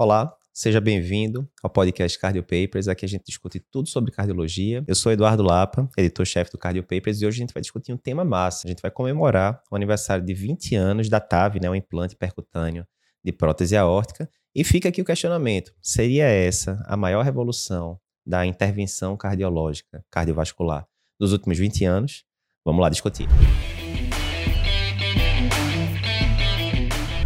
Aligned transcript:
Olá, 0.00 0.32
seja 0.54 0.80
bem-vindo 0.80 1.50
ao 1.60 1.68
podcast 1.68 2.16
Cardio 2.20 2.44
Papers. 2.44 2.86
Aqui 2.86 3.04
a 3.04 3.08
gente 3.08 3.24
discute 3.24 3.58
tudo 3.58 3.88
sobre 3.88 4.12
cardiologia. 4.12 4.84
Eu 4.86 4.94
sou 4.94 5.10
Eduardo 5.10 5.42
Lapa, 5.42 5.90
editor-chefe 5.98 6.52
do 6.52 6.56
Cardio 6.56 6.84
Papers, 6.84 7.20
e 7.20 7.26
hoje 7.26 7.38
a 7.38 7.40
gente 7.40 7.52
vai 7.52 7.60
discutir 7.60 7.92
um 7.92 7.96
tema 7.96 8.24
massa. 8.24 8.68
A 8.68 8.70
gente 8.70 8.80
vai 8.80 8.92
comemorar 8.92 9.60
o 9.68 9.74
aniversário 9.74 10.24
de 10.24 10.32
20 10.32 10.76
anos 10.76 11.08
da 11.08 11.18
TAV, 11.18 11.58
né, 11.60 11.68
o 11.68 11.74
implante 11.74 12.14
percutâneo 12.14 12.86
de 13.24 13.32
prótese 13.32 13.76
aórtica. 13.76 14.30
E 14.54 14.62
fica 14.62 14.88
aqui 14.88 15.02
o 15.02 15.04
questionamento: 15.04 15.74
seria 15.82 16.26
essa 16.26 16.80
a 16.86 16.96
maior 16.96 17.24
revolução 17.24 17.98
da 18.24 18.46
intervenção 18.46 19.16
cardiológica, 19.16 20.04
cardiovascular 20.12 20.86
dos 21.18 21.32
últimos 21.32 21.58
20 21.58 21.84
anos? 21.84 22.24
Vamos 22.64 22.80
lá 22.80 22.88
discutir. 22.88 23.26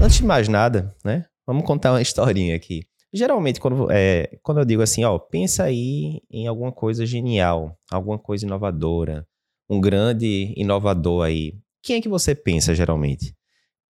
Antes 0.01 0.17
de 0.17 0.25
mais 0.25 0.49
nada, 0.49 0.97
né? 1.05 1.27
Vamos 1.47 1.65
contar 1.65 1.93
uma 1.93 2.03
historinha 2.03 2.55
aqui. 2.55 2.83
Geralmente, 3.13 3.61
quando, 3.61 3.91
é, 3.91 4.39
quando 4.43 4.59
eu 4.59 4.65
digo 4.65 4.81
assim, 4.81 5.05
ó, 5.05 5.19
pensa 5.19 5.65
aí 5.65 6.23
em 6.31 6.47
alguma 6.47 6.73
coisa 6.73 7.05
genial, 7.05 7.77
alguma 7.91 8.19
coisa 8.19 8.47
inovadora, 8.47 9.27
um 9.69 9.81
grande 9.81 10.55
inovador 10.57 11.25
aí. 11.25 11.59
Quem 11.83 11.97
é 11.97 12.01
que 12.01 12.09
você 12.09 12.35
pensa 12.35 12.75
geralmente? 12.75 13.37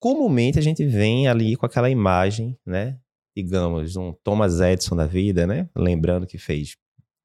Comumente 0.01 0.59
a 0.59 0.63
gente 0.63 0.85
vem 0.85 1.29
ali 1.29 1.55
com 1.55 1.65
aquela 1.65 1.89
imagem, 1.89 2.59
né? 2.67 2.99
Digamos, 3.37 3.97
um 3.97 4.13
Thomas 4.13 4.61
Edison 4.61 4.97
da 4.97 5.07
vida, 5.07 5.47
né? 5.47 5.69
Lembrando 5.77 6.27
que 6.27 6.39
fez 6.39 6.77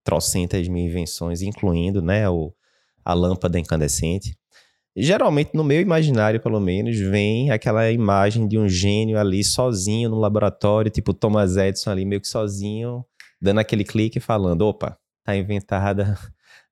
trocentas 0.04 0.68
mil 0.68 0.86
invenções, 0.86 1.42
incluindo, 1.42 2.02
né, 2.02 2.30
o, 2.30 2.54
a 3.04 3.14
lâmpada 3.14 3.60
incandescente 3.60 4.38
geralmente 5.04 5.52
no 5.54 5.64
meu 5.64 5.80
imaginário, 5.80 6.40
pelo 6.40 6.60
menos, 6.60 6.98
vem 6.98 7.52
aquela 7.52 7.92
imagem 7.92 8.48
de 8.48 8.58
um 8.58 8.68
gênio 8.68 9.20
ali 9.20 9.44
sozinho 9.44 10.10
no 10.10 10.18
laboratório, 10.18 10.90
tipo 10.90 11.14
Thomas 11.14 11.56
Edison 11.56 11.92
ali 11.92 12.06
meio 12.06 12.22
que 12.22 12.28
sozinho, 12.28 13.06
dando 13.40 13.60
aquele 13.60 13.84
clique 13.84 14.18
e 14.18 14.22
falando, 14.22 14.62
opa, 14.62 14.98
tá 15.24 15.36
inventada 15.36 16.18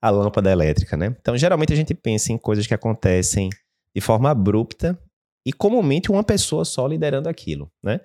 a 0.02 0.09
lâmpada 0.09 0.52
elétrica, 0.52 0.97
né? 0.97 1.16
Então, 1.19 1.38
geralmente 1.38 1.73
a 1.73 1.75
gente 1.75 1.94
pensa 1.94 2.31
em 2.31 2.38
coisas 2.38 2.66
que 2.66 2.73
acontecem 2.73 3.49
de 3.94 4.02
forma 4.02 4.30
abrupta 4.30 4.99
e 5.45 5.53
comumente 5.53 6.11
uma 6.11 6.23
pessoa 6.23 6.66
só 6.66 6.88
liderando 6.88 7.30
aquilo, 7.30 7.71
né? 7.83 7.99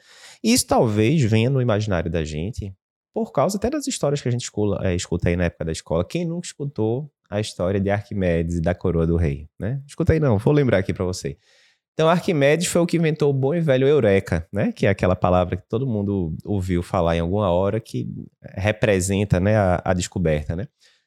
E 0.44 0.52
isso 0.52 0.66
talvez 0.66 1.22
venha 1.22 1.48
no 1.48 1.60
imaginário 1.60 2.10
da 2.10 2.24
gente 2.24 2.74
por 3.12 3.32
causa 3.32 3.56
até 3.56 3.68
das 3.68 3.86
histórias 3.86 4.20
que 4.20 4.28
a 4.28 4.30
gente 4.30 4.42
escuta, 4.42 4.86
é, 4.86 4.94
escuta 4.94 5.28
aí 5.28 5.36
na 5.36 5.44
época 5.44 5.64
da 5.64 5.72
escola. 5.72 6.04
Quem 6.04 6.24
nunca 6.24 6.46
escutou 6.46 7.10
a 7.30 7.40
história 7.40 7.80
de 7.80 7.88
Arquimedes 7.88 8.56
e 8.56 8.60
da 8.60 8.74
coroa 8.74 9.06
do 9.06 9.16
rei, 9.16 9.48
né? 9.58 9.80
Escuta 9.86 10.12
aí 10.12 10.18
não, 10.20 10.36
vou 10.36 10.52
lembrar 10.52 10.78
aqui 10.78 10.92
para 10.92 11.04
você. 11.04 11.38
Então, 11.94 12.08
Arquimedes 12.08 12.66
foi 12.66 12.80
o 12.80 12.86
que 12.86 12.96
inventou 12.96 13.30
o 13.30 13.32
bom 13.32 13.54
e 13.54 13.60
velho 13.60 13.86
eureka, 13.86 14.46
né? 14.52 14.72
Que 14.72 14.86
é 14.86 14.88
aquela 14.88 15.14
palavra 15.14 15.56
que 15.56 15.68
todo 15.68 15.86
mundo 15.86 16.36
ouviu 16.44 16.82
falar 16.82 17.16
em 17.16 17.20
alguma 17.20 17.50
hora 17.50 17.78
que 17.78 18.08
representa, 18.54 19.38
né, 19.38 19.56
a, 19.56 19.82
a 19.84 19.92
descoberta, 19.92 20.56
né? 20.56 20.66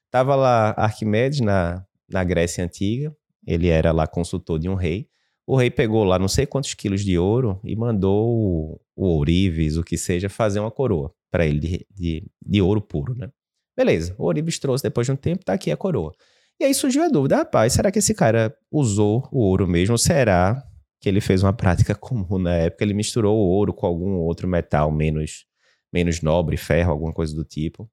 Tava 0.10 0.36
lá 0.36 0.74
Arquimedes 0.78 1.42
na, 1.42 1.84
na 2.10 2.24
Grécia 2.24 2.64
Antiga, 2.64 3.14
ele 3.46 3.68
era 3.68 3.92
lá 3.92 4.08
consultor 4.08 4.60
de 4.60 4.70
um 4.70 4.76
rei. 4.76 5.08
O 5.46 5.58
rei 5.58 5.70
pegou 5.70 6.04
lá 6.04 6.18
não 6.18 6.28
sei 6.28 6.46
quantos 6.46 6.74
quilos 6.74 7.04
de 7.04 7.18
ouro 7.18 7.60
e 7.66 7.76
mandou 7.76 8.30
o, 8.30 8.82
o 8.96 9.08
ourives, 9.08 9.76
o 9.76 9.84
que 9.84 9.98
seja, 9.98 10.30
fazer 10.30 10.60
uma 10.60 10.72
coroa 10.72 11.14
para 11.30 11.46
ele 11.46 11.60
de, 11.60 11.88
de, 11.90 12.28
de 12.46 12.62
ouro 12.62 12.80
puro, 12.80 13.16
né? 13.16 13.30
Beleza, 13.76 14.16
o 14.18 14.26
Oribes 14.26 14.60
trouxe 14.60 14.84
depois 14.84 15.08
de 15.08 15.12
um 15.12 15.16
tempo, 15.16 15.44
tá 15.44 15.54
aqui 15.54 15.72
a 15.72 15.78
coroa. 15.78 16.14
E 16.60 16.66
aí 16.66 16.74
surgiu 16.74 17.04
a 17.04 17.08
dúvida, 17.08 17.38
rapaz, 17.38 17.74
será 17.74 17.92
que 17.92 18.00
esse 18.00 18.14
cara 18.14 18.56
usou 18.72 19.28
o 19.32 19.40
ouro 19.40 19.68
mesmo? 19.68 19.94
Ou 19.94 19.98
será 19.98 20.64
que 21.02 21.10
ele 21.10 21.20
fez 21.20 21.44
uma 21.44 21.54
prática 21.54 21.96
comum 21.96 22.38
na 22.38 22.54
época? 22.54 22.84
Ele 22.84 22.94
misturou 22.94 23.36
o 23.36 23.50
ouro 23.50 23.74
com 23.74 23.86
algum 23.86 24.12
outro 24.18 24.48
metal 24.48 24.92
menos, 24.92 25.46
menos 25.92 26.22
nobre, 26.22 26.56
ferro, 26.56 26.92
alguma 26.92 27.12
coisa 27.12 27.36
do 27.36 27.44
tipo, 27.44 27.90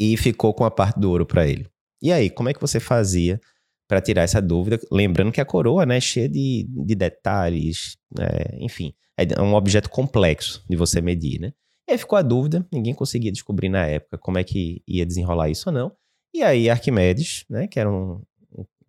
e 0.00 0.16
ficou 0.16 0.54
com 0.54 0.64
a 0.64 0.70
parte 0.70 0.98
do 0.98 1.10
ouro 1.10 1.26
para 1.26 1.46
ele. 1.46 1.68
E 2.00 2.12
aí, 2.12 2.30
como 2.30 2.48
é 2.48 2.54
que 2.54 2.60
você 2.60 2.80
fazia 2.80 3.40
para 3.86 4.00
tirar 4.00 4.22
essa 4.22 4.40
dúvida? 4.40 4.80
Lembrando 4.90 5.32
que 5.32 5.40
a 5.40 5.44
coroa 5.44 5.84
né, 5.84 5.96
é 5.98 6.00
cheia 6.00 6.28
de, 6.28 6.66
de 6.68 6.94
detalhes, 6.94 7.96
é, 8.18 8.56
enfim, 8.64 8.94
é 9.16 9.42
um 9.42 9.54
objeto 9.54 9.90
complexo 9.90 10.64
de 10.68 10.76
você 10.76 11.00
medir, 11.00 11.40
né? 11.40 11.52
E 11.88 11.92
aí 11.92 11.98
ficou 11.98 12.18
a 12.18 12.22
dúvida, 12.22 12.66
ninguém 12.70 12.92
conseguia 12.92 13.32
descobrir 13.32 13.70
na 13.70 13.86
época 13.86 14.18
como 14.18 14.36
é 14.36 14.44
que 14.44 14.82
ia 14.86 15.06
desenrolar 15.06 15.48
isso 15.48 15.70
ou 15.70 15.74
não. 15.74 15.92
E 16.34 16.42
aí 16.42 16.68
Arquimedes, 16.68 17.46
né, 17.48 17.66
que 17.66 17.80
era 17.80 17.90
um, 17.90 18.20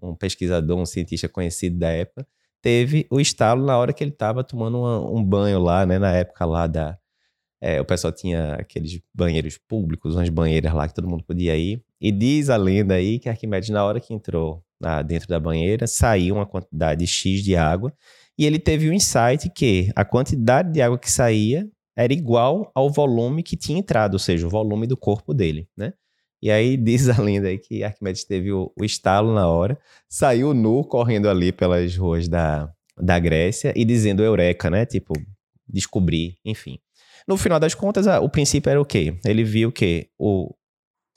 um 0.01 0.13
pesquisador, 0.13 0.77
um 0.77 0.85
cientista 0.85 1.29
conhecido 1.29 1.79
da 1.79 1.89
época, 1.89 2.27
teve 2.61 3.07
o 3.09 3.21
estalo 3.21 3.65
na 3.65 3.77
hora 3.77 3.93
que 3.93 4.03
ele 4.03 4.11
estava 4.11 4.43
tomando 4.43 4.79
uma, 4.79 4.99
um 4.99 5.23
banho 5.23 5.59
lá, 5.59 5.85
né, 5.85 5.97
na 5.97 6.11
época 6.13 6.45
lá 6.45 6.67
da... 6.67 6.97
É, 7.61 7.79
o 7.79 7.85
pessoal 7.85 8.11
tinha 8.11 8.55
aqueles 8.55 9.01
banheiros 9.13 9.57
públicos, 9.57 10.15
umas 10.15 10.29
banheiras 10.29 10.73
lá 10.73 10.87
que 10.87 10.93
todo 10.93 11.09
mundo 11.09 11.23
podia 11.23 11.55
ir. 11.55 11.81
E 12.01 12.11
diz 12.11 12.49
a 12.49 12.57
lenda 12.57 12.95
aí 12.95 13.17
que 13.19 13.29
Arquimedes, 13.29 13.69
na 13.69 13.83
hora 13.83 13.99
que 13.99 14.13
entrou 14.13 14.61
na, 14.79 15.01
dentro 15.01 15.27
da 15.27 15.39
banheira, 15.39 15.87
saiu 15.87 16.35
uma 16.35 16.45
quantidade 16.45 17.05
X 17.07 17.43
de 17.43 17.55
água 17.55 17.93
e 18.37 18.45
ele 18.45 18.59
teve 18.59 18.87
o 18.87 18.93
insight 18.93 19.49
que 19.49 19.91
a 19.95 20.05
quantidade 20.05 20.71
de 20.71 20.81
água 20.81 20.97
que 20.97 21.11
saía 21.11 21.69
era 21.99 22.13
igual 22.13 22.71
ao 22.73 22.89
volume 22.89 23.43
que 23.43 23.57
tinha 23.57 23.77
entrado, 23.77 24.13
ou 24.13 24.19
seja, 24.19 24.47
o 24.47 24.49
volume 24.49 24.87
do 24.87 24.95
corpo 24.95 25.33
dele, 25.33 25.67
né? 25.75 25.91
E 26.41 26.49
aí 26.49 26.77
diz 26.77 27.09
a 27.09 27.21
lenda 27.21 27.49
aí 27.49 27.57
que 27.57 27.83
Arquimedes 27.83 28.23
teve 28.23 28.53
o, 28.53 28.71
o 28.79 28.85
estalo 28.85 29.33
na 29.33 29.49
hora, 29.49 29.77
saiu 30.07 30.53
nu 30.53 30.81
correndo 30.85 31.27
ali 31.27 31.51
pelas 31.51 31.97
ruas 31.97 32.29
da, 32.29 32.71
da 32.97 33.19
Grécia 33.19 33.73
e 33.75 33.83
dizendo 33.83 34.23
eureka, 34.23 34.69
né? 34.69 34.85
Tipo, 34.85 35.11
descobri, 35.67 36.37
enfim. 36.45 36.79
No 37.27 37.35
final 37.35 37.59
das 37.59 37.75
contas, 37.75 38.07
a, 38.07 38.21
o 38.21 38.29
princípio 38.29 38.69
era 38.69 38.79
o 38.79 38.85
quê? 38.85 39.19
Ele 39.25 39.43
viu 39.43 39.69
que 39.69 40.07
o, 40.17 40.55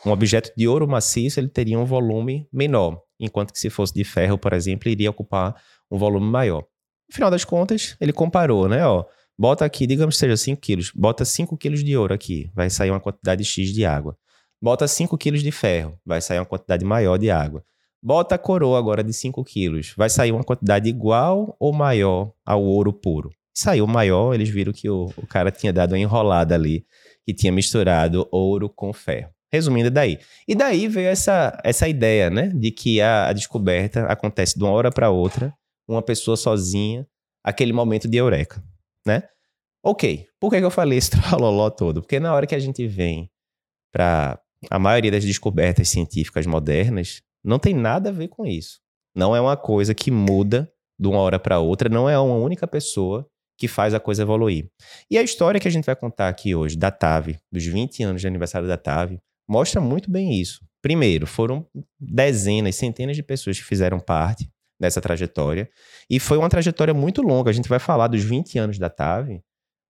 um 0.04 0.10
objeto 0.10 0.52
de 0.56 0.66
ouro 0.66 0.88
maciço 0.88 1.38
ele 1.38 1.48
teria 1.48 1.78
um 1.78 1.84
volume 1.84 2.48
menor, 2.52 3.00
enquanto 3.20 3.52
que 3.52 3.60
se 3.60 3.70
fosse 3.70 3.94
de 3.94 4.02
ferro, 4.02 4.36
por 4.36 4.52
exemplo, 4.52 4.88
iria 4.90 5.10
ocupar 5.10 5.54
um 5.88 5.96
volume 5.96 6.26
maior. 6.26 6.64
No 7.08 7.14
final 7.14 7.30
das 7.30 7.44
contas, 7.44 7.96
ele 8.00 8.12
comparou, 8.12 8.68
né? 8.68 8.84
Ó, 8.84 9.04
Bota 9.38 9.64
aqui, 9.64 9.86
digamos 9.86 10.16
que 10.16 10.20
seja 10.20 10.36
5 10.36 10.60
quilos. 10.60 10.92
Bota 10.94 11.24
5 11.24 11.56
quilos 11.56 11.82
de 11.82 11.96
ouro 11.96 12.12
aqui, 12.12 12.50
vai 12.54 12.68
sair 12.68 12.90
uma 12.90 13.00
quantidade 13.00 13.44
X 13.44 13.72
de 13.72 13.84
água. 13.84 14.16
Bota 14.60 14.86
5 14.86 15.16
quilos 15.18 15.42
de 15.42 15.50
ferro, 15.50 15.98
vai 16.04 16.20
sair 16.20 16.38
uma 16.38 16.46
quantidade 16.46 16.84
maior 16.84 17.18
de 17.18 17.30
água. 17.30 17.64
Bota 18.00 18.34
a 18.34 18.38
coroa 18.38 18.78
agora 18.78 19.02
de 19.02 19.12
5 19.12 19.42
quilos, 19.44 19.94
vai 19.96 20.10
sair 20.10 20.32
uma 20.32 20.44
quantidade 20.44 20.88
igual 20.88 21.56
ou 21.58 21.72
maior 21.72 22.32
ao 22.44 22.62
ouro 22.62 22.92
puro. 22.92 23.30
Saiu 23.54 23.86
maior, 23.86 24.34
eles 24.34 24.48
viram 24.48 24.72
que 24.72 24.88
o, 24.88 25.10
o 25.16 25.26
cara 25.26 25.50
tinha 25.50 25.72
dado 25.72 25.92
uma 25.92 25.98
enrolada 25.98 26.54
ali, 26.54 26.86
que 27.24 27.34
tinha 27.34 27.52
misturado 27.52 28.28
ouro 28.30 28.68
com 28.68 28.92
ferro. 28.92 29.30
Resumindo, 29.52 29.90
daí. 29.90 30.18
E 30.48 30.54
daí 30.54 30.88
veio 30.88 31.08
essa, 31.08 31.58
essa 31.64 31.88
ideia, 31.88 32.30
né, 32.30 32.48
de 32.48 32.70
que 32.70 33.00
a, 33.00 33.28
a 33.28 33.32
descoberta 33.32 34.06
acontece 34.06 34.58
de 34.58 34.64
uma 34.64 34.72
hora 34.72 34.90
para 34.90 35.10
outra, 35.10 35.52
uma 35.86 36.02
pessoa 36.02 36.36
sozinha, 36.36 37.06
aquele 37.44 37.72
momento 37.72 38.08
de 38.08 38.16
eureka 38.16 38.62
né? 39.06 39.22
Ok, 39.84 40.26
por 40.40 40.50
que, 40.50 40.58
que 40.58 40.64
eu 40.64 40.70
falei 40.70 40.98
esse 40.98 41.10
trololó 41.20 41.70
todo? 41.70 42.02
Porque 42.02 42.20
na 42.20 42.34
hora 42.34 42.46
que 42.46 42.54
a 42.54 42.58
gente 42.58 42.86
vem 42.86 43.30
para 43.92 44.40
a 44.70 44.78
maioria 44.78 45.10
das 45.10 45.24
descobertas 45.24 45.88
científicas 45.88 46.46
modernas, 46.46 47.20
não 47.44 47.58
tem 47.58 47.74
nada 47.74 48.10
a 48.10 48.12
ver 48.12 48.28
com 48.28 48.46
isso. 48.46 48.80
Não 49.14 49.34
é 49.34 49.40
uma 49.40 49.56
coisa 49.56 49.94
que 49.94 50.10
muda 50.10 50.72
de 50.98 51.08
uma 51.08 51.18
hora 51.18 51.38
para 51.38 51.58
outra, 51.58 51.88
não 51.88 52.08
é 52.08 52.18
uma 52.18 52.36
única 52.36 52.66
pessoa 52.66 53.26
que 53.58 53.68
faz 53.68 53.92
a 53.92 54.00
coisa 54.00 54.22
evoluir. 54.22 54.70
E 55.10 55.18
a 55.18 55.22
história 55.22 55.60
que 55.60 55.68
a 55.68 55.70
gente 55.70 55.84
vai 55.84 55.96
contar 55.96 56.28
aqui 56.28 56.54
hoje 56.54 56.76
da 56.76 56.90
TAV, 56.90 57.36
dos 57.50 57.64
20 57.64 58.02
anos 58.04 58.20
de 58.20 58.26
aniversário 58.26 58.66
da 58.66 58.76
TAV, 58.76 59.18
mostra 59.48 59.80
muito 59.80 60.10
bem 60.10 60.40
isso. 60.40 60.60
Primeiro, 60.80 61.26
foram 61.26 61.66
dezenas, 62.00 62.76
centenas 62.76 63.16
de 63.16 63.22
pessoas 63.22 63.58
que 63.58 63.64
fizeram 63.64 64.00
parte 64.00 64.48
dessa 64.82 65.00
trajetória. 65.00 65.70
E 66.10 66.18
foi 66.18 66.36
uma 66.36 66.48
trajetória 66.48 66.92
muito 66.92 67.22
longa. 67.22 67.50
A 67.50 67.52
gente 67.52 67.68
vai 67.68 67.78
falar 67.78 68.08
dos 68.08 68.22
20 68.22 68.58
anos 68.58 68.78
da 68.78 68.90
TAV, 68.90 69.40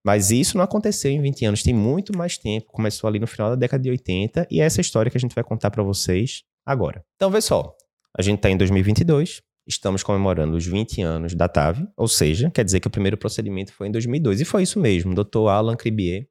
mas 0.05 0.31
isso 0.31 0.57
não 0.57 0.65
aconteceu 0.65 1.11
em 1.11 1.21
20 1.21 1.47
anos, 1.47 1.63
tem 1.63 1.75
muito 1.75 2.17
mais 2.17 2.37
tempo. 2.37 2.67
Começou 2.71 3.09
ali 3.09 3.19
no 3.19 3.27
final 3.27 3.51
da 3.51 3.57
década 3.57 3.83
de 3.83 3.91
80 3.91 4.47
e 4.51 4.61
é 4.61 4.65
essa 4.65 4.81
história 4.81 5.11
que 5.11 5.17
a 5.17 5.21
gente 5.21 5.35
vai 5.35 5.43
contar 5.43 5.71
para 5.71 5.83
vocês 5.83 6.43
agora. 6.65 7.03
Então, 7.17 7.31
vê 7.31 7.41
só. 7.41 7.75
A 8.17 8.21
gente 8.21 8.37
está 8.37 8.51
em 8.51 8.57
2022, 8.59 9.41
estamos 9.67 10.03
comemorando 10.03 10.57
os 10.57 10.67
20 10.67 11.01
anos 11.01 11.35
da 11.35 11.49
TAV, 11.49 11.89
ou 11.97 12.07
seja, 12.07 12.51
quer 12.51 12.63
dizer 12.63 12.79
que 12.79 12.87
o 12.87 12.91
primeiro 12.91 13.17
procedimento 13.17 13.73
foi 13.73 13.89
em 13.89 13.91
2002. 13.91 14.43
E 14.43 14.45
foi 14.45 14.63
isso 14.63 14.79
mesmo, 14.79 15.13
o 15.13 15.25
Dr. 15.25 15.49
Alan 15.49 15.77
Cribier, 15.77 16.27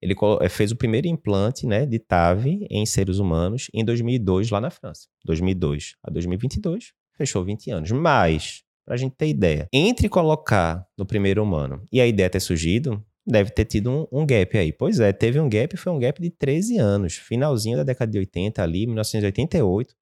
ele 0.00 0.14
eh, 0.40 0.48
fez 0.48 0.70
o 0.70 0.76
primeiro 0.76 1.08
implante 1.08 1.66
né, 1.66 1.84
de 1.84 1.98
TAV 1.98 2.46
em 2.70 2.86
seres 2.86 3.18
humanos 3.18 3.68
em 3.74 3.84
2002 3.84 4.50
lá 4.50 4.60
na 4.60 4.70
França. 4.70 5.08
2002 5.24 5.96
a 6.04 6.10
2022, 6.10 6.92
fechou 7.16 7.44
20 7.44 7.70
anos. 7.70 7.90
Mas, 7.90 8.62
para 8.84 8.94
a 8.94 8.98
gente 8.98 9.14
ter 9.16 9.28
ideia, 9.28 9.68
entre 9.72 10.08
colocar 10.08 10.86
no 10.96 11.06
primeiro 11.06 11.42
humano 11.42 11.82
e 11.90 12.00
a 12.00 12.06
ideia 12.06 12.30
ter 12.30 12.40
surgido, 12.40 13.04
deve 13.26 13.50
ter 13.50 13.64
tido 13.64 13.90
um, 13.90 14.20
um, 14.20 14.26
gap 14.26 14.56
aí. 14.56 14.72
Pois 14.72 15.00
é, 15.00 15.12
teve 15.12 15.40
um 15.40 15.48
gap, 15.48 15.76
foi 15.76 15.92
um 15.92 15.98
gap 15.98 16.20
de 16.20 16.30
13 16.30 16.78
anos, 16.78 17.14
finalzinho 17.14 17.76
da 17.76 17.82
década 17.82 18.10
de 18.10 18.18
80 18.18 18.62
ali, 18.62 18.86
1988, 18.86 19.94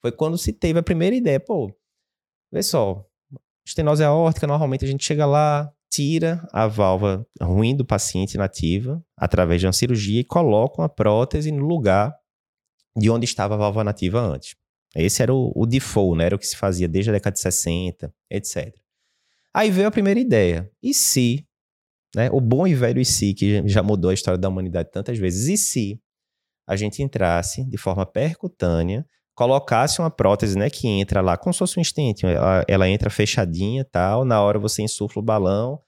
foi 0.00 0.12
quando 0.12 0.38
se 0.38 0.52
teve 0.52 0.78
a 0.78 0.82
primeira 0.82 1.16
ideia, 1.16 1.40
pô, 1.40 1.74
vê 2.52 2.62
só, 2.62 3.04
estenose 3.66 4.04
aórtica, 4.04 4.46
normalmente 4.46 4.84
a 4.84 4.88
gente 4.88 5.04
chega 5.04 5.26
lá, 5.26 5.72
tira 5.90 6.46
a 6.52 6.66
válvula 6.66 7.26
ruim 7.40 7.74
do 7.74 7.84
paciente 7.84 8.38
nativa 8.38 9.02
através 9.16 9.60
de 9.60 9.66
uma 9.66 9.72
cirurgia 9.72 10.20
e 10.20 10.24
coloca 10.24 10.80
uma 10.80 10.88
prótese 10.88 11.50
no 11.50 11.66
lugar 11.66 12.14
de 12.96 13.10
onde 13.10 13.24
estava 13.24 13.54
a 13.54 13.58
válvula 13.58 13.84
nativa 13.84 14.20
antes. 14.20 14.54
Esse 14.94 15.22
era 15.22 15.32
o, 15.32 15.52
o 15.54 15.66
default, 15.66 16.18
né? 16.18 16.24
Era 16.24 16.36
o 16.36 16.38
que 16.38 16.46
se 16.46 16.56
fazia 16.56 16.88
desde 16.88 17.10
a 17.10 17.12
década 17.12 17.34
de 17.34 17.40
60, 17.40 18.12
etc. 18.30 18.74
Aí 19.54 19.70
veio 19.70 19.88
a 19.88 19.90
primeira 19.90 20.18
ideia. 20.18 20.70
E 20.82 20.94
se, 20.94 21.46
né? 22.14 22.30
O 22.30 22.40
bom 22.40 22.66
e 22.66 22.74
velho 22.74 23.00
e 23.00 23.04
se, 23.04 23.34
que 23.34 23.66
já 23.68 23.82
mudou 23.82 24.10
a 24.10 24.14
história 24.14 24.38
da 24.38 24.48
humanidade 24.48 24.90
tantas 24.90 25.18
vezes, 25.18 25.48
e 25.48 25.56
se 25.56 26.00
a 26.66 26.76
gente 26.76 27.02
entrasse 27.02 27.64
de 27.64 27.78
forma 27.78 28.04
percutânea, 28.04 29.06
colocasse 29.34 30.00
uma 30.00 30.10
prótese, 30.10 30.58
né, 30.58 30.68
que 30.68 30.88
entra 30.88 31.20
lá 31.20 31.36
como 31.36 31.52
se 31.52 31.60
fosse 31.60 31.78
um 31.78 31.84
stent, 31.84 32.24
ela, 32.24 32.64
ela 32.66 32.88
entra 32.88 33.08
fechadinha 33.08 33.84
tal, 33.84 34.24
na 34.24 34.42
hora 34.42 34.58
você 34.58 34.82
insufla 34.82 35.22
o 35.22 35.24
balão, 35.24 35.80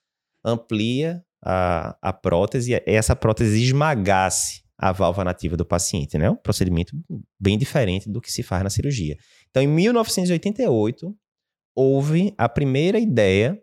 amplia 0.44 1.20
a, 1.44 1.96
a 2.00 2.12
prótese 2.12 2.72
e 2.72 2.82
essa 2.86 3.16
prótese 3.16 3.60
esmagasse 3.60 4.59
a 4.80 4.92
válvula 4.92 5.24
nativa 5.24 5.58
do 5.58 5.64
paciente, 5.64 6.16
né? 6.16 6.30
Um 6.30 6.36
procedimento 6.36 6.96
bem 7.38 7.58
diferente 7.58 8.08
do 8.08 8.20
que 8.20 8.32
se 8.32 8.42
faz 8.42 8.62
na 8.62 8.70
cirurgia. 8.70 9.16
Então, 9.50 9.62
em 9.62 9.66
1988, 9.66 11.14
houve 11.76 12.32
a 12.38 12.48
primeira 12.48 12.98
ideia 12.98 13.60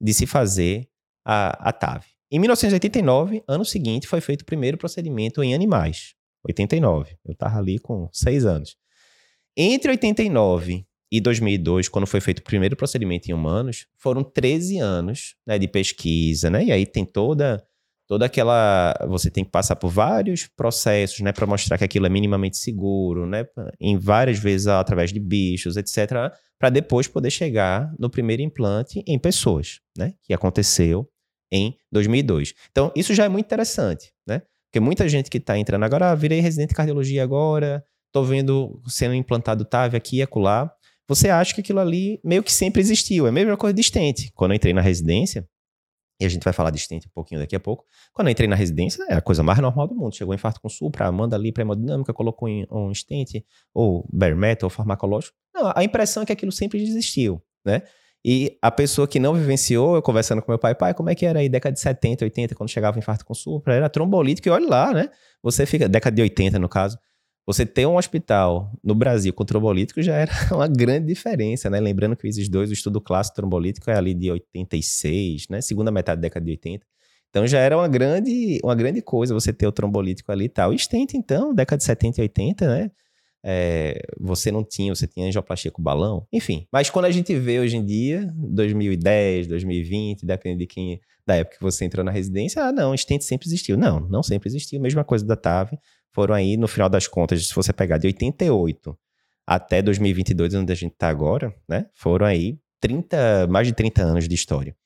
de 0.00 0.14
se 0.14 0.26
fazer 0.26 0.88
a, 1.26 1.70
a 1.70 1.72
TAV. 1.72 2.04
Em 2.30 2.38
1989, 2.38 3.42
ano 3.48 3.64
seguinte, 3.64 4.06
foi 4.06 4.20
feito 4.20 4.42
o 4.42 4.44
primeiro 4.44 4.78
procedimento 4.78 5.42
em 5.42 5.54
animais. 5.54 6.14
89. 6.44 7.16
Eu 7.24 7.32
estava 7.32 7.58
ali 7.58 7.80
com 7.80 8.08
seis 8.12 8.46
anos. 8.46 8.76
Entre 9.56 9.90
89 9.90 10.86
e 11.10 11.20
2002, 11.20 11.88
quando 11.88 12.06
foi 12.06 12.20
feito 12.20 12.38
o 12.38 12.44
primeiro 12.44 12.76
procedimento 12.76 13.28
em 13.28 13.34
humanos, 13.34 13.86
foram 13.98 14.22
13 14.22 14.78
anos 14.78 15.34
né, 15.44 15.58
de 15.58 15.66
pesquisa, 15.66 16.48
né? 16.48 16.64
E 16.66 16.70
aí 16.72 16.86
tem 16.86 17.04
toda 17.04 17.60
toda 18.10 18.26
aquela 18.26 18.92
você 19.08 19.30
tem 19.30 19.44
que 19.44 19.52
passar 19.52 19.76
por 19.76 19.88
vários 19.88 20.48
processos, 20.56 21.20
né, 21.20 21.30
para 21.30 21.46
mostrar 21.46 21.78
que 21.78 21.84
aquilo 21.84 22.06
é 22.06 22.08
minimamente 22.08 22.56
seguro, 22.56 23.24
né, 23.24 23.46
em 23.78 23.96
várias 23.96 24.36
vezes 24.36 24.66
através 24.66 25.12
de 25.12 25.20
bichos, 25.20 25.76
etc, 25.76 26.10
para 26.58 26.70
depois 26.70 27.06
poder 27.06 27.30
chegar 27.30 27.94
no 28.00 28.10
primeiro 28.10 28.42
implante 28.42 29.00
em 29.06 29.16
pessoas, 29.16 29.78
né, 29.96 30.14
que 30.24 30.34
aconteceu 30.34 31.08
em 31.52 31.76
2002. 31.92 32.52
Então, 32.72 32.90
isso 32.96 33.14
já 33.14 33.26
é 33.26 33.28
muito 33.28 33.46
interessante, 33.46 34.12
né? 34.26 34.42
Porque 34.66 34.80
muita 34.80 35.08
gente 35.08 35.30
que 35.30 35.38
está 35.38 35.56
entrando 35.56 35.84
agora, 35.84 36.10
ah, 36.10 36.14
virei 36.14 36.40
residente 36.40 36.70
de 36.70 36.74
cardiologia 36.74 37.22
agora, 37.22 37.84
estou 38.08 38.24
vendo 38.24 38.82
sendo 38.88 39.14
implantado 39.14 39.64
TAV 39.64 39.94
aqui 39.94 40.16
e 40.16 40.22
acolá. 40.22 40.72
Você 41.08 41.28
acha 41.28 41.54
que 41.54 41.60
aquilo 41.60 41.78
ali 41.78 42.20
meio 42.24 42.42
que 42.42 42.52
sempre 42.52 42.80
existiu. 42.80 43.26
É 43.26 43.30
a 43.30 43.32
mesma 43.32 43.56
coisa 43.56 43.74
de 43.74 43.82
stent. 43.82 44.30
Quando 44.32 44.52
eu 44.52 44.56
entrei 44.56 44.72
na 44.72 44.80
residência, 44.80 45.44
e 46.20 46.26
a 46.26 46.28
gente 46.28 46.44
vai 46.44 46.52
falar 46.52 46.70
de 46.70 46.78
stent 46.78 47.06
um 47.06 47.10
pouquinho 47.14 47.40
daqui 47.40 47.56
a 47.56 47.60
pouco. 47.60 47.84
Quando 48.12 48.28
eu 48.28 48.32
entrei 48.32 48.46
na 48.46 48.54
residência, 48.54 49.02
é 49.08 49.14
a 49.14 49.20
coisa 49.22 49.42
mais 49.42 49.58
normal 49.58 49.88
do 49.88 49.94
mundo. 49.94 50.14
Chegou 50.14 50.32
um 50.32 50.34
infarto 50.34 50.60
com 50.60 50.68
supra, 50.68 51.10
manda 51.10 51.34
ali 51.34 51.50
para 51.50 51.62
hemodinâmica, 51.62 52.12
colocou 52.12 52.48
um 52.70 52.94
stent, 52.94 53.42
ou 53.72 54.06
bare 54.12 54.34
metal, 54.34 54.66
ou 54.66 54.70
farmacológico. 54.70 55.34
Não, 55.54 55.72
a 55.74 55.82
impressão 55.82 56.22
é 56.22 56.26
que 56.26 56.32
aquilo 56.32 56.52
sempre 56.52 56.80
existiu, 56.82 57.42
né? 57.64 57.82
E 58.22 58.58
a 58.60 58.70
pessoa 58.70 59.08
que 59.08 59.18
não 59.18 59.32
vivenciou, 59.32 59.94
eu 59.94 60.02
conversando 60.02 60.42
com 60.42 60.52
meu 60.52 60.58
pai, 60.58 60.74
pai, 60.74 60.92
como 60.92 61.08
é 61.08 61.14
que 61.14 61.24
era 61.24 61.38
aí, 61.38 61.48
década 61.48 61.72
de 61.72 61.80
70, 61.80 62.26
80, 62.26 62.54
quando 62.54 62.68
chegava 62.68 62.96
o 62.96 62.98
infarto 62.98 63.24
com 63.24 63.32
supra? 63.32 63.74
Era 63.74 63.88
trombolítico, 63.88 64.46
e 64.46 64.50
olha 64.50 64.68
lá, 64.68 64.92
né? 64.92 65.08
Você 65.42 65.64
fica, 65.64 65.88
década 65.88 66.14
de 66.14 66.20
80 66.20 66.58
no 66.58 66.68
caso, 66.68 66.98
você 67.46 67.66
ter 67.66 67.86
um 67.86 67.96
hospital 67.96 68.72
no 68.82 68.94
Brasil 68.94 69.32
com 69.32 69.44
trombolítico 69.44 70.02
já 70.02 70.14
era 70.14 70.32
uma 70.54 70.68
grande 70.68 71.06
diferença, 71.06 71.68
né? 71.68 71.80
Lembrando 71.80 72.16
que 72.16 72.26
o 72.26 72.28
ISIS 72.28 72.48
2, 72.48 72.70
o 72.70 72.72
estudo 72.72 73.00
clássico 73.00 73.36
trombolítico 73.36 73.90
é 73.90 73.96
ali 73.96 74.14
de 74.14 74.30
86, 74.30 75.48
né? 75.48 75.60
Segunda 75.60 75.90
metade 75.90 76.20
da 76.20 76.28
década 76.28 76.44
de 76.44 76.52
80. 76.52 76.86
Então 77.30 77.46
já 77.46 77.60
era 77.60 77.76
uma 77.76 77.88
grande, 77.88 78.58
uma 78.62 78.74
grande 78.74 79.00
coisa 79.00 79.32
você 79.32 79.52
ter 79.52 79.66
o 79.66 79.72
trombolítico 79.72 80.30
ali 80.32 80.46
e 80.46 80.48
tal. 80.48 80.72
E 80.72 80.78
stent, 80.78 81.14
então, 81.14 81.54
década 81.54 81.78
de 81.78 81.84
70 81.84 82.20
e 82.20 82.22
80, 82.22 82.68
né? 82.68 82.90
É, 83.42 84.02
você 84.18 84.52
não 84.52 84.62
tinha, 84.62 84.94
você 84.94 85.06
tinha 85.06 85.26
angioplastia 85.26 85.70
com 85.70 85.82
balão, 85.82 86.26
enfim. 86.30 86.66
Mas 86.70 86.90
quando 86.90 87.06
a 87.06 87.10
gente 87.10 87.34
vê 87.34 87.58
hoje 87.58 87.76
em 87.76 87.84
dia, 87.84 88.30
2010, 88.36 89.46
2020, 89.46 90.26
dependendo 90.26 90.58
de 90.58 90.66
quem, 90.66 91.00
da 91.26 91.36
época 91.36 91.56
que 91.56 91.62
você 91.62 91.86
entrou 91.86 92.04
na 92.04 92.10
residência, 92.10 92.62
ah, 92.62 92.72
não, 92.72 92.94
stent 92.94 93.22
sempre 93.22 93.48
existiu. 93.48 93.78
Não, 93.78 94.00
não 94.00 94.22
sempre 94.22 94.48
existiu. 94.48 94.78
Mesma 94.80 95.04
coisa 95.04 95.24
da 95.24 95.36
TAV 95.36 95.72
foram 96.12 96.34
aí, 96.34 96.56
no 96.56 96.68
final 96.68 96.88
das 96.88 97.06
contas, 97.06 97.46
se 97.46 97.54
você 97.54 97.72
pegar 97.72 97.98
de 97.98 98.06
88 98.06 98.96
até 99.46 99.82
2022, 99.82 100.54
onde 100.54 100.72
a 100.72 100.76
gente 100.76 100.92
está 100.92 101.08
agora, 101.08 101.54
né? 101.68 101.86
Foram 101.94 102.26
aí 102.26 102.58
30, 102.80 103.46
mais 103.48 103.66
de 103.66 103.72
30 103.72 104.02
anos 104.02 104.28
de 104.28 104.34
história. 104.34 104.76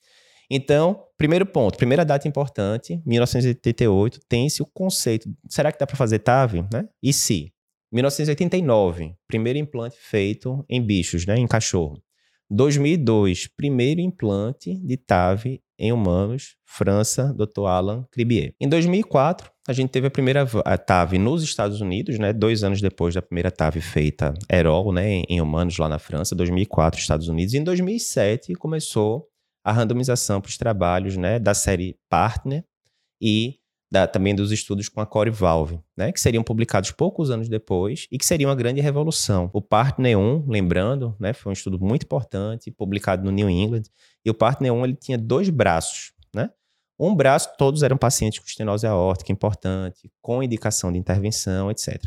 Então, 0.51 1.03
primeiro 1.17 1.47
ponto, 1.47 1.77
primeira 1.77 2.05
data 2.05 2.29
importante, 2.29 3.01
1988, 3.07 4.21
tem-se 4.29 4.63
o 4.63 4.67
conceito, 4.67 5.29
será 5.49 5.73
que 5.73 5.79
dá 5.79 5.87
para 5.87 5.97
fazer 5.97 6.19
TAV, 6.19 6.63
né? 6.73 6.89
E 7.03 7.13
se? 7.13 7.53
1989, 7.93 9.15
primeiro 9.27 9.59
implante 9.59 9.97
feito 9.99 10.65
em 10.69 10.83
bichos, 10.83 11.25
né, 11.27 11.37
em 11.37 11.47
cachorro. 11.47 12.03
2002, 12.55 13.49
primeiro 13.57 14.01
implante 14.01 14.79
de 14.79 14.97
TAV 14.97 15.61
em 15.77 15.93
humanos, 15.93 16.55
França, 16.65 17.35
Dr. 17.35 17.67
Alan 17.67 18.07
Cribier. 18.13 18.55
Em 18.61 18.69
2004, 18.69 19.51
a 19.67 19.73
gente 19.73 19.91
teve 19.91 20.07
a 20.07 20.11
primeira 20.11 20.47
TAV 20.47 21.19
nos 21.19 21.43
Estados 21.43 21.81
Unidos, 21.81 22.17
né, 22.17 22.33
dois 22.33 22.63
anos 22.63 22.81
depois 22.81 23.15
da 23.15 23.21
primeira 23.21 23.51
TAV 23.51 23.81
feita 23.81 24.33
Erol, 24.49 24.93
né, 24.93 25.23
em 25.29 25.41
humanos 25.41 25.77
lá 25.79 25.89
na 25.89 25.99
França, 25.99 26.37
2004, 26.37 27.01
Estados 27.01 27.27
Unidos. 27.27 27.55
E 27.55 27.59
em 27.59 27.65
2007 27.65 28.55
começou 28.55 29.27
a 29.65 29.73
randomização 29.73 30.41
para 30.41 30.49
os 30.49 30.57
trabalhos, 30.57 31.17
né, 31.17 31.41
da 31.41 31.55
série 31.55 31.97
Partner 32.09 32.65
e 33.21 33.57
da, 33.95 34.09
também 34.09 34.35
dos 34.35 34.51
estudos 34.51 34.89
com 34.89 35.01
a 35.01 35.07
Core 35.07 35.31
Valve, 35.31 35.79
né, 35.97 36.11
que 36.11 36.21
seriam 36.21 36.43
publicados 36.43 36.91
poucos 36.91 37.31
anos 37.31 37.49
depois 37.49 38.09
e 38.11 38.19
que 38.19 38.27
seria 38.27 38.49
uma 38.49 38.55
grande 38.57 38.81
revolução. 38.81 39.49
O 39.53 39.63
Partner 39.63 40.19
1, 40.19 40.47
lembrando, 40.49 41.15
né, 41.21 41.33
foi 41.33 41.51
um 41.51 41.53
estudo 41.53 41.79
muito 41.79 42.03
importante, 42.03 42.73
publicado 42.73 43.25
no 43.25 43.31
New 43.31 43.49
England, 43.49 43.85
e 44.25 44.31
o 44.31 44.35
Partner 44.35 44.75
1 44.75 44.85
ele 44.85 44.97
tinha 44.97 45.17
dois 45.17 45.49
braços, 45.49 46.13
né? 46.35 46.51
Um 46.99 47.15
braço, 47.15 47.51
todos 47.57 47.85
eram 47.85 47.97
pacientes 47.97 48.41
com 48.41 48.47
estenose 48.47 48.85
aórtica 48.85 49.31
importante, 49.31 50.11
com 50.21 50.43
indicação 50.43 50.91
de 50.91 50.99
intervenção, 50.99 51.71
etc. 51.71 52.03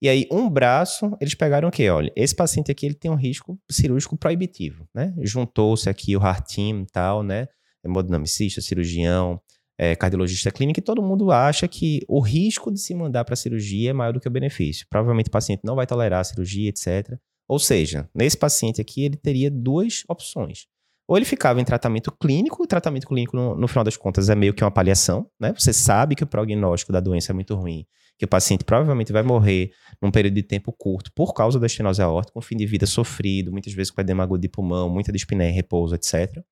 E 0.00 0.08
aí, 0.08 0.28
um 0.30 0.48
braço, 0.48 1.16
eles 1.20 1.34
pegaram 1.34 1.68
o 1.68 1.72
quê? 1.72 1.88
Olha, 1.90 2.12
esse 2.14 2.34
paciente 2.34 2.70
aqui 2.70 2.86
ele 2.86 2.94
tem 2.94 3.10
um 3.10 3.16
risco 3.16 3.58
cirúrgico 3.68 4.16
proibitivo, 4.16 4.86
né? 4.94 5.12
Juntou-se 5.22 5.88
aqui 5.88 6.16
o 6.16 6.20
heart 6.20 6.54
team 6.54 6.82
e 6.82 6.86
tal, 6.86 7.22
né? 7.24 7.48
Hemodinamicista, 7.84 8.60
cirurgião, 8.60 9.40
é, 9.78 9.94
cardiologista 9.96 10.50
clínico, 10.50 10.78
e 10.80 10.82
todo 10.82 11.02
mundo 11.02 11.30
acha 11.30 11.66
que 11.66 12.00
o 12.08 12.20
risco 12.20 12.72
de 12.72 12.80
se 12.80 12.94
mandar 12.94 13.24
para 13.24 13.34
a 13.34 13.36
cirurgia 13.36 13.90
é 13.90 13.92
maior 13.92 14.12
do 14.12 14.20
que 14.20 14.28
o 14.28 14.30
benefício. 14.30 14.86
Provavelmente 14.88 15.28
o 15.28 15.32
paciente 15.32 15.62
não 15.64 15.74
vai 15.74 15.86
tolerar 15.86 16.20
a 16.20 16.24
cirurgia, 16.24 16.68
etc. 16.68 17.18
Ou 17.48 17.58
seja, 17.58 18.08
nesse 18.14 18.36
paciente 18.36 18.80
aqui, 18.80 19.04
ele 19.04 19.16
teria 19.16 19.50
duas 19.50 20.02
opções. 20.08 20.66
Ou 21.06 21.18
ele 21.18 21.26
ficava 21.26 21.60
em 21.60 21.64
tratamento 21.64 22.10
clínico, 22.10 22.62
o 22.62 22.66
tratamento 22.66 23.06
clínico, 23.06 23.36
no, 23.36 23.54
no, 23.54 23.68
final 23.68 23.84
das 23.84 23.96
contas, 23.96 24.30
é 24.30 24.34
meio 24.34 24.54
que 24.54 24.64
uma 24.64 24.70
paliação, 24.70 25.28
né? 25.38 25.52
Você 25.58 25.72
sabe 25.72 26.14
que 26.14 26.24
o 26.24 26.26
prognóstico 26.26 26.92
da 26.92 27.00
doença 27.00 27.32
é 27.32 27.34
muito 27.34 27.54
ruim, 27.54 27.84
que 28.16 28.24
o 28.24 28.28
paciente 28.28 28.64
provavelmente 28.64 29.12
vai 29.12 29.22
morrer 29.22 29.70
num 30.00 30.10
período 30.10 30.34
de 30.34 30.42
tempo 30.42 30.72
curto 30.72 31.12
por 31.14 31.34
causa 31.34 31.60
da 31.60 31.66
estenose 31.66 32.00
aórtica, 32.00 32.32
com 32.32 32.40
fim 32.40 32.56
de 32.56 32.64
vida 32.64 32.86
sofrido, 32.86 33.52
muitas 33.52 33.74
vezes 33.74 33.90
com 33.90 34.00
edema 34.00 34.22
agudo 34.22 34.40
de 34.40 34.48
pulmão, 34.48 34.88
muita 34.88 35.12
dispneia 35.12 35.52
repouso, 35.52 35.94
etc 35.94 36.42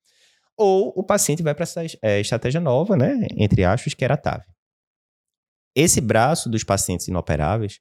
ou 0.56 0.92
o 0.96 1.02
paciente 1.02 1.42
vai 1.42 1.54
para 1.54 1.64
essa 1.64 1.82
é, 2.02 2.20
estratégia 2.20 2.60
nova, 2.60 2.96
né, 2.96 3.26
entre 3.36 3.64
aspas, 3.64 3.94
que 3.94 4.04
era 4.04 4.14
a 4.14 4.18
TAV. 4.18 4.42
Esse 5.74 6.00
braço 6.00 6.50
dos 6.50 6.64
pacientes 6.64 7.08
inoperáveis 7.08 7.80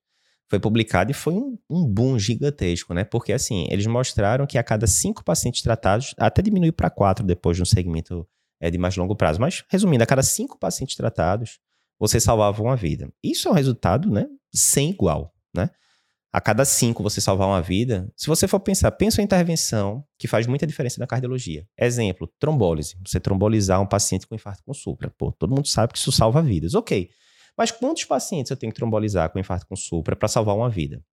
foi 0.50 0.60
publicado 0.60 1.12
e 1.12 1.14
foi 1.14 1.34
um, 1.34 1.58
um, 1.70 1.86
boom 1.86 2.20
gigantesco, 2.20 2.94
né? 2.94 3.06
Porque 3.06 3.32
assim, 3.32 3.68
eles 3.70 3.86
mostraram 3.86 4.46
que 4.46 4.58
a 4.58 4.64
cada 4.64 4.86
cinco 4.86 5.24
pacientes 5.24 5.62
tratados, 5.62 6.14
até 6.18 6.42
diminuiu 6.42 6.74
para 6.74 6.90
quatro 6.90 7.26
depois 7.26 7.56
de 7.56 7.64
um 7.64 7.66
segmento 7.66 8.28
é, 8.60 8.70
de 8.70 8.78
mais 8.78 8.96
longo 8.98 9.16
prazo. 9.16 9.40
Mas, 9.40 9.64
resumindo, 9.70 10.04
a 10.04 10.08
cada 10.08 10.22
cinco 10.22 10.60
pacientes 10.60 10.96
tratados, 10.96 11.60
você 11.98 12.20
salvava 12.20 12.62
uma 12.62 12.76
vida. 12.76 13.10
Isso 13.24 13.48
é 13.48 13.52
um 13.52 13.54
resultado, 13.54 14.10
né? 14.10 14.26
Sem 14.54 14.90
igual, 14.90 15.34
né? 15.56 15.70
A 16.34 16.40
cada 16.40 16.64
cinco 16.64 17.04
você 17.04 17.20
salvar 17.20 17.48
uma 17.48 17.62
vida, 17.62 18.10
se 18.16 18.28
você 18.28 18.48
for 18.48 18.60
pensar, 18.60 18.90
pensa 18.92 19.22
em 19.22 19.26
intervenção 19.26 20.04
que 20.18 20.28
faz 20.28 20.48
muita 20.48 20.66
diferença 20.66 20.98
na 20.98 21.06
cardiologia. 21.06 21.68
Exemplo, 21.78 22.32
trombólise. 22.40 22.96
Você 23.06 23.20
trombolizar 23.20 23.82
um 23.82 23.86
paciente 23.86 24.26
com 24.26 24.34
infarto 24.34 24.64
com 24.64 24.74
supra. 24.74 25.10
Pô, 25.18 25.32
todo 25.34 25.54
mundo 25.54 25.68
sabe 25.68 25.92
que 25.92 26.00
isso 26.00 26.12
salva 26.12 26.42
vidas. 26.42 26.74
Ok. 26.74 27.10
Mas 27.58 27.70
quantos 27.70 28.06
pacientes 28.06 28.50
eu 28.50 28.56
tenho 28.56 28.72
que 28.72 28.80
trombolizar 28.80 29.30
com 29.30 29.40
infarto 29.40 29.68
com 29.68 29.76
supra 29.76 30.16
para 30.16 30.30
salvar 30.30 30.56
uma 30.56 30.70
vida? 30.70 31.04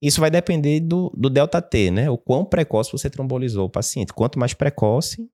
Isso 0.00 0.20
vai 0.20 0.30
depender 0.30 0.80
do, 0.80 1.12
do 1.14 1.28
delta 1.28 1.60
T, 1.60 1.90
né? 1.90 2.08
O 2.08 2.16
quão 2.16 2.42
precoce 2.42 2.90
você 2.90 3.10
trombolizou 3.10 3.66
o 3.66 3.70
paciente. 3.70 4.12
Quanto 4.14 4.38
mais 4.38 4.54
precoce, 4.54 5.28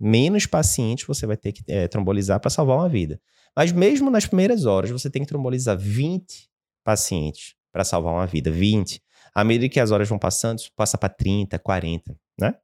menos 0.00 0.46
pacientes 0.46 1.06
você 1.06 1.26
vai 1.26 1.36
ter 1.36 1.52
que 1.52 1.62
é, 1.68 1.86
trombolizar 1.88 2.40
para 2.40 2.48
salvar 2.48 2.78
uma 2.78 2.88
vida. 2.88 3.20
Mas 3.54 3.70
mesmo 3.70 4.10
nas 4.10 4.24
primeiras 4.24 4.64
horas, 4.64 4.90
você 4.90 5.10
tem 5.10 5.22
que 5.22 5.28
trombolizar 5.28 5.76
20 5.78 6.48
pacientes 6.82 7.57
para 7.78 7.84
salvar 7.84 8.12
uma 8.12 8.26
vida, 8.26 8.50
20. 8.50 9.00
À 9.32 9.44
medida 9.44 9.72
que 9.72 9.78
as 9.78 9.92
horas 9.92 10.08
vão 10.08 10.18
passando, 10.18 10.58
isso 10.58 10.72
passa 10.74 10.98
para 10.98 11.08
30, 11.08 11.56
40, 11.60 12.18
né? 12.40 12.54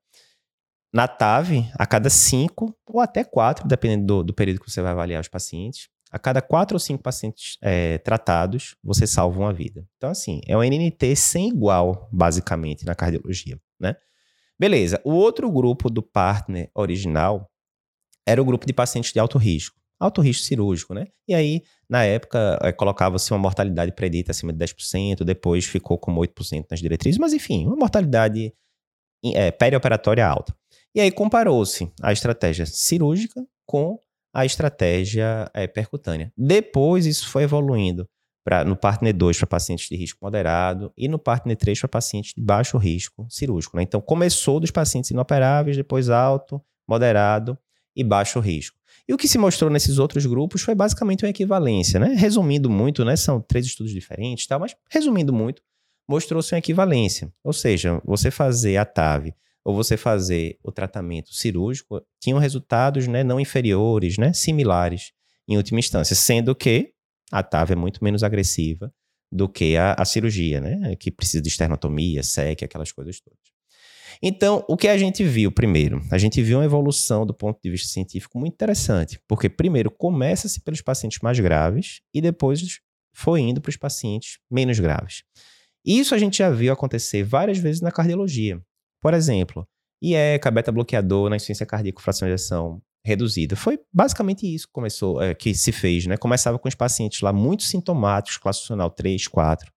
na 0.92 1.06
TAV, 1.06 1.70
a 1.78 1.86
cada 1.86 2.10
cinco 2.10 2.76
ou 2.84 3.00
até 3.00 3.22
quatro, 3.22 3.66
dependendo 3.68 4.06
do, 4.06 4.24
do 4.24 4.34
período 4.34 4.60
que 4.60 4.68
você 4.68 4.82
vai 4.82 4.90
avaliar 4.90 5.20
os 5.20 5.28
pacientes, 5.28 5.88
a 6.10 6.18
cada 6.18 6.42
quatro 6.42 6.74
ou 6.74 6.80
cinco 6.80 7.00
pacientes 7.00 7.58
é, 7.62 7.98
tratados, 7.98 8.76
você 8.82 9.06
salva 9.06 9.38
uma 9.38 9.52
vida. 9.52 9.86
Então, 9.96 10.10
assim, 10.10 10.40
é 10.48 10.56
um 10.56 10.62
NNT 10.62 11.14
sem 11.14 11.48
igual, 11.48 12.08
basicamente, 12.12 12.84
na 12.84 12.94
cardiologia, 12.94 13.56
né? 13.78 13.94
Beleza. 14.58 15.00
O 15.04 15.12
outro 15.12 15.50
grupo 15.50 15.88
do 15.88 16.02
partner 16.02 16.70
original 16.74 17.48
era 18.26 18.42
o 18.42 18.44
grupo 18.44 18.66
de 18.66 18.72
pacientes 18.72 19.12
de 19.12 19.20
alto 19.20 19.38
risco. 19.38 19.76
Alto 20.04 20.20
risco 20.20 20.44
cirúrgico, 20.44 20.92
né? 20.92 21.06
E 21.26 21.34
aí, 21.34 21.62
na 21.88 22.04
época, 22.04 22.58
é, 22.62 22.72
colocava-se 22.72 23.32
uma 23.32 23.38
mortalidade 23.38 23.92
predita 23.92 24.32
acima 24.32 24.52
de 24.52 24.58
10%, 24.58 25.24
depois 25.24 25.64
ficou 25.64 25.96
como 25.96 26.20
8% 26.20 26.66
nas 26.70 26.80
diretrizes, 26.80 27.18
mas 27.18 27.32
enfim, 27.32 27.66
uma 27.66 27.76
mortalidade 27.76 28.52
é, 29.24 29.50
perioperatória 29.50 30.26
alta. 30.26 30.54
E 30.94 31.00
aí 31.00 31.10
comparou-se 31.10 31.90
a 32.02 32.12
estratégia 32.12 32.66
cirúrgica 32.66 33.44
com 33.66 33.98
a 34.34 34.44
estratégia 34.44 35.50
é, 35.54 35.66
percutânea. 35.66 36.32
Depois 36.36 37.06
isso 37.06 37.28
foi 37.28 37.44
evoluindo 37.44 38.06
pra, 38.44 38.64
no 38.64 38.76
partner 38.76 39.14
2 39.14 39.38
para 39.38 39.46
pacientes 39.46 39.88
de 39.88 39.96
risco 39.96 40.18
moderado 40.22 40.92
e 40.96 41.08
no 41.08 41.18
partner 41.18 41.56
3 41.56 41.80
para 41.80 41.88
pacientes 41.88 42.34
de 42.36 42.42
baixo 42.42 42.76
risco 42.76 43.26
cirúrgico. 43.30 43.76
Né? 43.76 43.84
Então 43.84 44.00
começou 44.00 44.60
dos 44.60 44.70
pacientes 44.70 45.10
inoperáveis, 45.10 45.76
depois 45.76 46.10
alto, 46.10 46.60
moderado 46.86 47.58
e 47.96 48.04
baixo 48.04 48.38
risco. 48.40 48.76
E 49.08 49.12
o 49.12 49.18
que 49.18 49.28
se 49.28 49.36
mostrou 49.36 49.70
nesses 49.70 49.98
outros 49.98 50.24
grupos 50.24 50.62
foi 50.62 50.74
basicamente 50.74 51.24
uma 51.24 51.30
equivalência, 51.30 52.00
né? 52.00 52.14
Resumindo 52.14 52.70
muito, 52.70 53.04
né? 53.04 53.16
São 53.16 53.40
três 53.40 53.66
estudos 53.66 53.92
diferentes, 53.92 54.46
tá? 54.46 54.58
mas 54.58 54.74
resumindo 54.90 55.32
muito, 55.32 55.62
mostrou-se 56.08 56.54
uma 56.54 56.58
equivalência. 56.58 57.32
Ou 57.42 57.52
seja, 57.52 58.00
você 58.04 58.30
fazer 58.30 58.76
a 58.76 58.84
TAV 58.84 59.34
ou 59.64 59.74
você 59.74 59.96
fazer 59.96 60.58
o 60.62 60.70
tratamento 60.70 61.32
cirúrgico, 61.32 62.02
tinham 62.20 62.38
resultados 62.38 63.08
né, 63.08 63.24
não 63.24 63.40
inferiores, 63.40 64.18
né, 64.18 64.32
similares 64.32 65.12
em 65.48 65.56
última 65.56 65.80
instância, 65.80 66.14
sendo 66.14 66.54
que 66.54 66.92
a 67.32 67.42
TAV 67.42 67.72
é 67.72 67.76
muito 67.76 68.04
menos 68.04 68.22
agressiva 68.22 68.92
do 69.32 69.48
que 69.48 69.76
a, 69.76 69.94
a 69.94 70.04
cirurgia, 70.04 70.60
né, 70.60 70.94
que 70.96 71.10
precisa 71.10 71.42
de 71.42 71.48
esternotomia, 71.48 72.22
SEC, 72.22 72.62
aquelas 72.62 72.92
coisas 72.92 73.18
todas. 73.20 73.53
Então, 74.22 74.64
o 74.68 74.76
que 74.76 74.88
a 74.88 74.96
gente 74.96 75.24
viu 75.24 75.50
primeiro? 75.52 76.00
A 76.10 76.18
gente 76.18 76.42
viu 76.42 76.58
uma 76.58 76.64
evolução 76.64 77.26
do 77.26 77.34
ponto 77.34 77.58
de 77.62 77.70
vista 77.70 77.88
científico 77.88 78.38
muito 78.38 78.54
interessante, 78.54 79.20
porque 79.28 79.48
primeiro 79.48 79.90
começa-se 79.90 80.60
pelos 80.60 80.80
pacientes 80.80 81.18
mais 81.22 81.38
graves 81.38 82.00
e 82.12 82.20
depois 82.20 82.80
foi 83.14 83.40
indo 83.40 83.60
para 83.60 83.70
os 83.70 83.76
pacientes 83.76 84.38
menos 84.50 84.78
graves. 84.78 85.22
Isso 85.84 86.14
a 86.14 86.18
gente 86.18 86.38
já 86.38 86.50
viu 86.50 86.72
acontecer 86.72 87.22
várias 87.22 87.58
vezes 87.58 87.80
na 87.80 87.92
cardiologia. 87.92 88.60
Por 89.02 89.12
exemplo, 89.12 89.66
IECA, 90.02 90.50
beta-bloqueador 90.50 91.28
na 91.28 91.36
insuficiência 91.36 91.66
cardíaca 91.66 92.02
fração 92.02 92.26
de 92.26 92.34
ejeção 92.34 92.82
reduzida. 93.04 93.54
Foi 93.54 93.78
basicamente 93.92 94.52
isso 94.52 94.66
que 94.66 94.72
começou, 94.72 95.20
é, 95.20 95.34
que 95.34 95.54
se 95.54 95.72
fez, 95.72 96.06
né? 96.06 96.16
Começava 96.16 96.58
com 96.58 96.68
os 96.68 96.74
pacientes 96.74 97.20
lá 97.20 97.32
muito 97.32 97.62
sintomáticos, 97.62 98.38
classe 98.38 98.60
funcional 98.60 98.90
3, 98.90 99.28
4. 99.28 99.70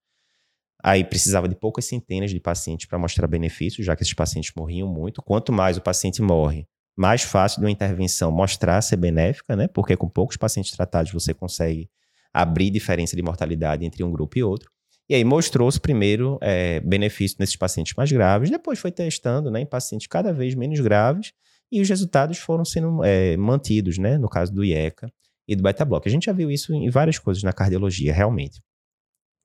Aí 0.84 1.04
precisava 1.04 1.48
de 1.48 1.56
poucas 1.56 1.86
centenas 1.86 2.32
de 2.32 2.40
pacientes 2.40 2.86
para 2.86 3.00
mostrar 3.00 3.28
benefícios, 3.28 3.86
já 3.86 3.96
que 3.96 4.04
esses 4.04 4.14
pacientes 4.14 4.52
morriam 4.56 4.88
muito. 4.88 5.22
Quanto 5.22 5.52
mais 5.52 5.78
o 5.78 5.82
paciente 5.82 6.22
morre, 6.22 6.68
mais 6.96 7.24
fácil 7.24 7.60
de 7.60 7.66
uma 7.66 7.72
intervenção 7.72 8.32
mostrar 8.32 8.82
ser 8.82 8.98
benéfica, 8.98 9.56
né? 9.56 9.68
Porque 9.68 9.96
com 9.96 10.08
poucos 10.08 10.38
pacientes 10.38 10.72
tratados 10.72 11.12
você 11.12 11.34
consegue 11.34 11.90
abrir 12.34 12.70
diferença 12.70 13.16
de 13.16 13.22
mortalidade 13.22 13.86
entre 13.86 14.04
um 14.04 14.12
grupo 14.12 14.38
e 14.38 14.44
outro. 14.44 14.72
E 15.10 15.16
aí 15.16 15.24
mostrou-se 15.24 15.80
primeiro 15.80 16.38
é, 16.42 16.80
benefício 16.82 17.38
nesses 17.40 17.56
pacientes 17.56 17.94
mais 17.96 18.12
graves, 18.12 18.50
depois 18.50 18.78
foi 18.78 18.92
testando 18.92 19.50
né, 19.50 19.62
em 19.62 19.66
pacientes 19.66 20.06
cada 20.08 20.34
vez 20.34 20.54
menos 20.54 20.80
graves, 20.82 21.32
e 21.72 21.82
os 21.82 21.90
resultados 21.90 22.38
foram 22.38 22.66
sendo 22.66 23.04
é, 23.04 23.36
mantidos, 23.38 23.98
né, 23.98 24.18
no 24.18 24.30
caso 24.30 24.54
do 24.54 24.64
IECA 24.64 25.12
e 25.48 25.56
do 25.56 25.64
beta-block. 25.64 26.08
A 26.08 26.12
gente 26.12 26.26
já 26.26 26.34
viu 26.34 26.52
isso 26.52 26.74
em 26.74 26.90
várias 26.90 27.20
coisas 27.20 27.44
na 27.44 27.54
cardiologia, 27.54 28.14
realmente. 28.14 28.62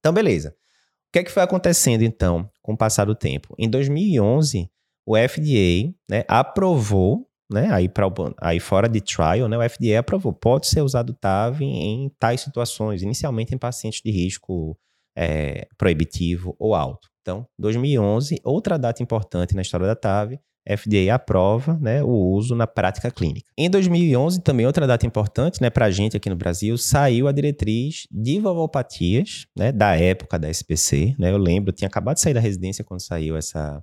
Então, 0.01 0.13
beleza. 0.13 0.55
O 1.13 1.15
que 1.15 1.19
é 1.19 1.25
que 1.25 1.31
foi 1.31 1.43
acontecendo, 1.43 2.01
então, 2.03 2.49
com 2.63 2.73
o 2.73 2.77
passar 2.77 3.05
do 3.05 3.15
tempo? 3.15 3.55
Em 3.59 3.69
2011, 3.69 4.67
o 5.07 5.15
FDA 5.15 5.93
né, 6.11 6.25
aprovou, 6.27 7.29
né, 7.53 7.69
aí, 7.71 7.87
pra, 7.87 8.07
aí 8.41 8.59
fora 8.59 8.89
de 8.89 8.99
trial, 9.03 9.47
né, 9.47 9.59
o 9.59 9.69
FDA 9.69 9.99
aprovou, 9.99 10.33
pode 10.33 10.69
ser 10.69 10.81
usado 10.81 11.13
TAV 11.13 11.61
em, 11.61 12.05
em 12.05 12.09
tais 12.19 12.41
situações, 12.41 13.03
inicialmente 13.03 13.55
em 13.55 13.59
pacientes 13.59 14.01
de 14.03 14.11
risco 14.11 14.75
é, 15.15 15.69
proibitivo 15.77 16.57
ou 16.59 16.75
alto. 16.75 17.11
Então, 17.21 17.47
2011, 17.59 18.41
outra 18.43 18.79
data 18.79 19.03
importante 19.03 19.55
na 19.55 19.61
história 19.61 19.87
da 19.87 19.95
TAV, 19.95 20.41
FDA 20.69 21.15
aprova 21.15 21.79
né, 21.81 22.03
o 22.03 22.11
uso 22.11 22.55
na 22.55 22.67
prática 22.67 23.11
clínica. 23.11 23.51
Em 23.57 23.69
2011, 23.69 24.41
também 24.41 24.67
outra 24.67 24.87
data 24.87 25.07
importante 25.07 25.61
né, 25.61 25.71
para 25.71 25.87
a 25.87 25.91
gente 25.91 26.17
aqui 26.17 26.31
no 26.31 26.37
Brasil, 26.37 26.77
saiu 26.79 27.27
a 27.27 27.33
diretriz 27.33 28.07
de 28.11 28.39
valvopatias, 28.39 29.47
né, 29.57 29.73
da 29.73 29.97
época 29.97 30.39
da 30.39 30.49
SPC. 30.49 31.15
Né, 31.19 31.31
eu 31.31 31.39
lembro, 31.39 31.71
eu 31.71 31.75
tinha 31.75 31.89
acabado 31.89 32.17
de 32.17 32.23
sair 32.23 32.35
da 32.35 32.41
residência 32.41 32.85
quando 32.85 33.01
saiu 33.01 33.37
essa, 33.37 33.83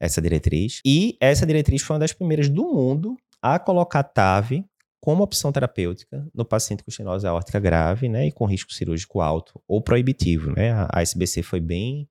essa 0.00 0.20
diretriz. 0.22 0.80
E 0.84 1.16
essa 1.20 1.44
diretriz 1.44 1.82
foi 1.82 1.94
uma 1.94 2.00
das 2.00 2.12
primeiras 2.12 2.48
do 2.48 2.64
mundo 2.64 3.16
a 3.42 3.58
colocar 3.58 4.02
TAV 4.02 4.64
como 5.00 5.22
opção 5.22 5.52
terapêutica 5.52 6.26
no 6.34 6.44
paciente 6.44 6.82
com 6.82 6.90
estenose 6.90 7.24
aórtica 7.26 7.60
grave, 7.60 8.08
né, 8.08 8.26
e 8.26 8.32
com 8.32 8.44
risco 8.44 8.72
cirúrgico 8.72 9.20
alto 9.20 9.62
ou 9.68 9.80
proibitivo, 9.80 10.50
né? 10.50 10.72
A, 10.92 11.00
SBC 11.00 11.44
foi 11.44 11.60
bem 11.60 12.08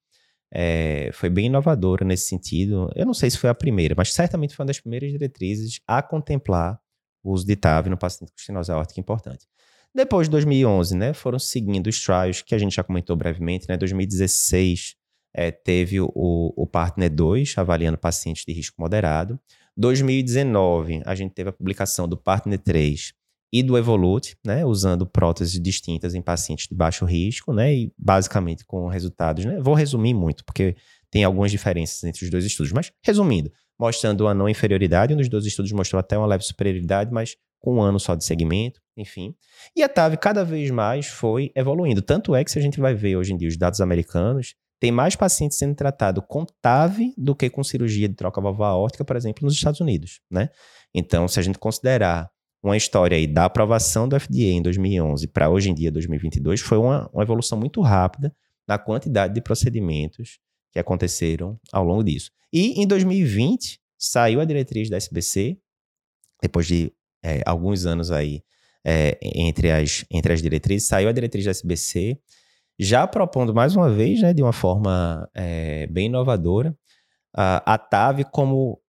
é, 0.54 1.10
foi 1.14 1.30
bem 1.30 1.48
inovadora 1.48 2.06
nesse 2.06 2.28
sentido. 2.28 2.90
Eu 2.96 3.06
não 3.06 3.14
sei 3.14 3.30
se 3.30 3.38
foi 3.38 3.50
a 3.50 3.56
primeira, 3.56 3.96
mas 3.98 4.14
certamente 4.14 4.56
foi 4.56 4.64
uma 4.64 4.68
das 4.68 4.80
primeiras 4.80 5.12
diretrizes 5.12 5.80
a 5.88 6.02
contemplar 6.02 6.80
o 7.24 7.32
uso 7.32 7.46
de 7.46 7.56
TAV 7.56 7.90
no 7.90 7.98
paciente 7.98 8.32
com 8.32 8.40
estenose 8.40 8.72
aórtica 8.72 9.00
importante. 9.00 9.48
Depois 9.94 10.28
de 10.28 10.32
2011, 10.32 10.96
né, 10.96 11.14
foram 11.14 11.40
seguindo 11.40 11.88
os 11.88 12.04
trials 12.04 12.42
que 12.42 12.54
a 12.54 12.58
gente 12.58 12.76
já 12.76 12.84
comentou 12.84 13.16
brevemente, 13.16 13.66
né? 13.68 13.78
2016 13.78 14.96
é, 15.34 15.52
teve 15.52 16.00
o, 16.00 16.10
o 16.14 16.68
Partner 16.68 17.10
2 17.10 17.58
avaliando 17.58 17.98
pacientes 17.98 18.44
de 18.46 18.54
risco 18.54 18.76
moderado. 18.80 19.40
2019, 19.76 21.02
a 21.06 21.16
gente 21.16 21.34
teve 21.34 21.50
a 21.50 21.54
publicação 21.54 22.08
do 22.08 22.18
Partner 22.18 22.60
3 22.60 23.14
e 23.52 23.64
do 23.64 23.78
Evolute, 23.78 24.38
né, 24.46 24.66
usando 24.66 25.06
próteses 25.06 25.60
distintas 25.62 26.14
em 26.14 26.22
pacientes 26.22 26.68
de 26.68 26.76
baixo 26.76 27.06
risco, 27.06 27.54
né, 27.54 27.74
e 27.74 27.94
basicamente 27.98 28.66
com 28.66 28.88
resultados, 28.88 29.46
né, 29.46 29.60
vou 29.60 29.74
resumir 29.74 30.14
muito, 30.14 30.44
porque 30.44 30.76
tem 31.10 31.24
algumas 31.24 31.52
diferenças 31.52 32.04
entre 32.04 32.24
os 32.26 32.30
dois 32.30 32.44
estudos, 32.44 32.74
mas 32.74 32.92
resumindo, 33.04 33.52
mostrando 33.80 34.22
uma 34.22 34.34
não 34.34 34.50
inferioridade, 34.50 35.14
um 35.14 35.18
dos 35.18 35.30
dois 35.30 35.46
estudos 35.46 35.72
mostrou 35.72 36.00
até 36.00 36.18
uma 36.18 36.28
leve 36.28 36.44
superioridade, 36.44 37.12
mas 37.14 37.38
com 37.60 37.76
um 37.76 37.82
ano 37.82 38.00
só 38.00 38.14
de 38.14 38.24
segmento, 38.24 38.80
enfim. 38.96 39.34
E 39.76 39.82
a 39.82 39.90
TAV 39.90 40.18
cada 40.18 40.44
vez 40.44 40.70
mais 40.70 41.08
foi 41.08 41.52
evoluindo, 41.56 42.02
tanto 42.02 42.36
é 42.36 42.44
que 42.44 42.52
se 42.52 42.60
a 42.60 42.62
gente 42.62 42.80
vai 42.80 42.94
ver 42.94 43.16
hoje 43.16 43.34
em 43.34 43.38
dia 43.38 43.48
os 43.48 43.58
dados 43.58 43.82
americanos, 43.82 44.56
tem 44.80 44.92
mais 44.92 45.16
pacientes 45.16 45.58
sendo 45.58 45.74
tratados 45.74 46.24
com 46.28 46.46
TAV 46.62 47.14
do 47.18 47.34
que 47.34 47.50
com 47.50 47.64
cirurgia 47.64 48.08
de 48.08 48.16
troca 48.16 48.42
valvar 48.42 48.70
aórtica, 48.70 49.06
por 49.06 49.16
exemplo, 49.16 49.46
nos 49.46 49.54
Estados 49.54 49.80
Unidos, 49.80 50.20
né? 50.30 50.50
Então, 50.94 51.28
se 51.28 51.40
a 51.40 51.44
gente 51.44 51.58
considerar 51.58 52.30
uma 52.66 52.78
história 52.78 53.16
aí 53.16 53.28
da 53.28 53.46
aprovação 53.46 54.08
do 54.08 54.20
FDA 54.20 54.52
em 54.52 54.62
2011 54.62 55.28
para 55.28 55.50
hoje 55.50 55.70
em 55.70 55.74
dia, 55.74 55.92
2022, 55.92 56.62
foi 56.62 56.78
uma, 56.78 57.10
uma 57.14 57.24
evolução 57.24 57.58
muito 57.60 57.80
rápida 57.82 58.36
na 58.68 58.78
quantidade 58.78 59.34
de 59.34 59.42
procedimentos 59.42 60.40
que 60.72 60.80
aconteceram 60.80 61.60
ao 61.72 61.84
longo 61.84 62.04
disso. 62.04 62.32
E 62.52 62.82
em 62.82 62.88
2020, 62.88 63.80
saiu 63.98 64.42
a 64.42 64.46
diretriz 64.46 64.90
da 64.90 64.98
SBC, 64.98 65.58
depois 66.42 66.66
de 66.66 66.92
é, 67.24 67.42
alguns 67.46 67.86
anos 67.86 68.12
aí 68.12 68.42
é, 68.84 69.18
entre, 69.22 69.72
as, 69.72 70.04
entre 70.10 70.34
as 70.34 70.42
diretrizes, 70.42 70.88
saiu 70.88 71.08
a 71.08 71.12
diretriz 71.12 71.46
da 71.46 71.52
SBC, 71.52 72.20
já 72.80 73.08
propondo 73.08 73.54
mais 73.54 73.76
uma 73.76 73.90
vez, 73.90 74.22
né, 74.22 74.34
de 74.34 74.42
uma 74.42 74.54
forma 74.54 75.30
é, 75.34 75.88
bem 75.88 76.08
inovadora, 76.08 76.76
a, 77.34 77.74
a 77.74 77.78
TAV 77.78 78.24
como 78.32 78.82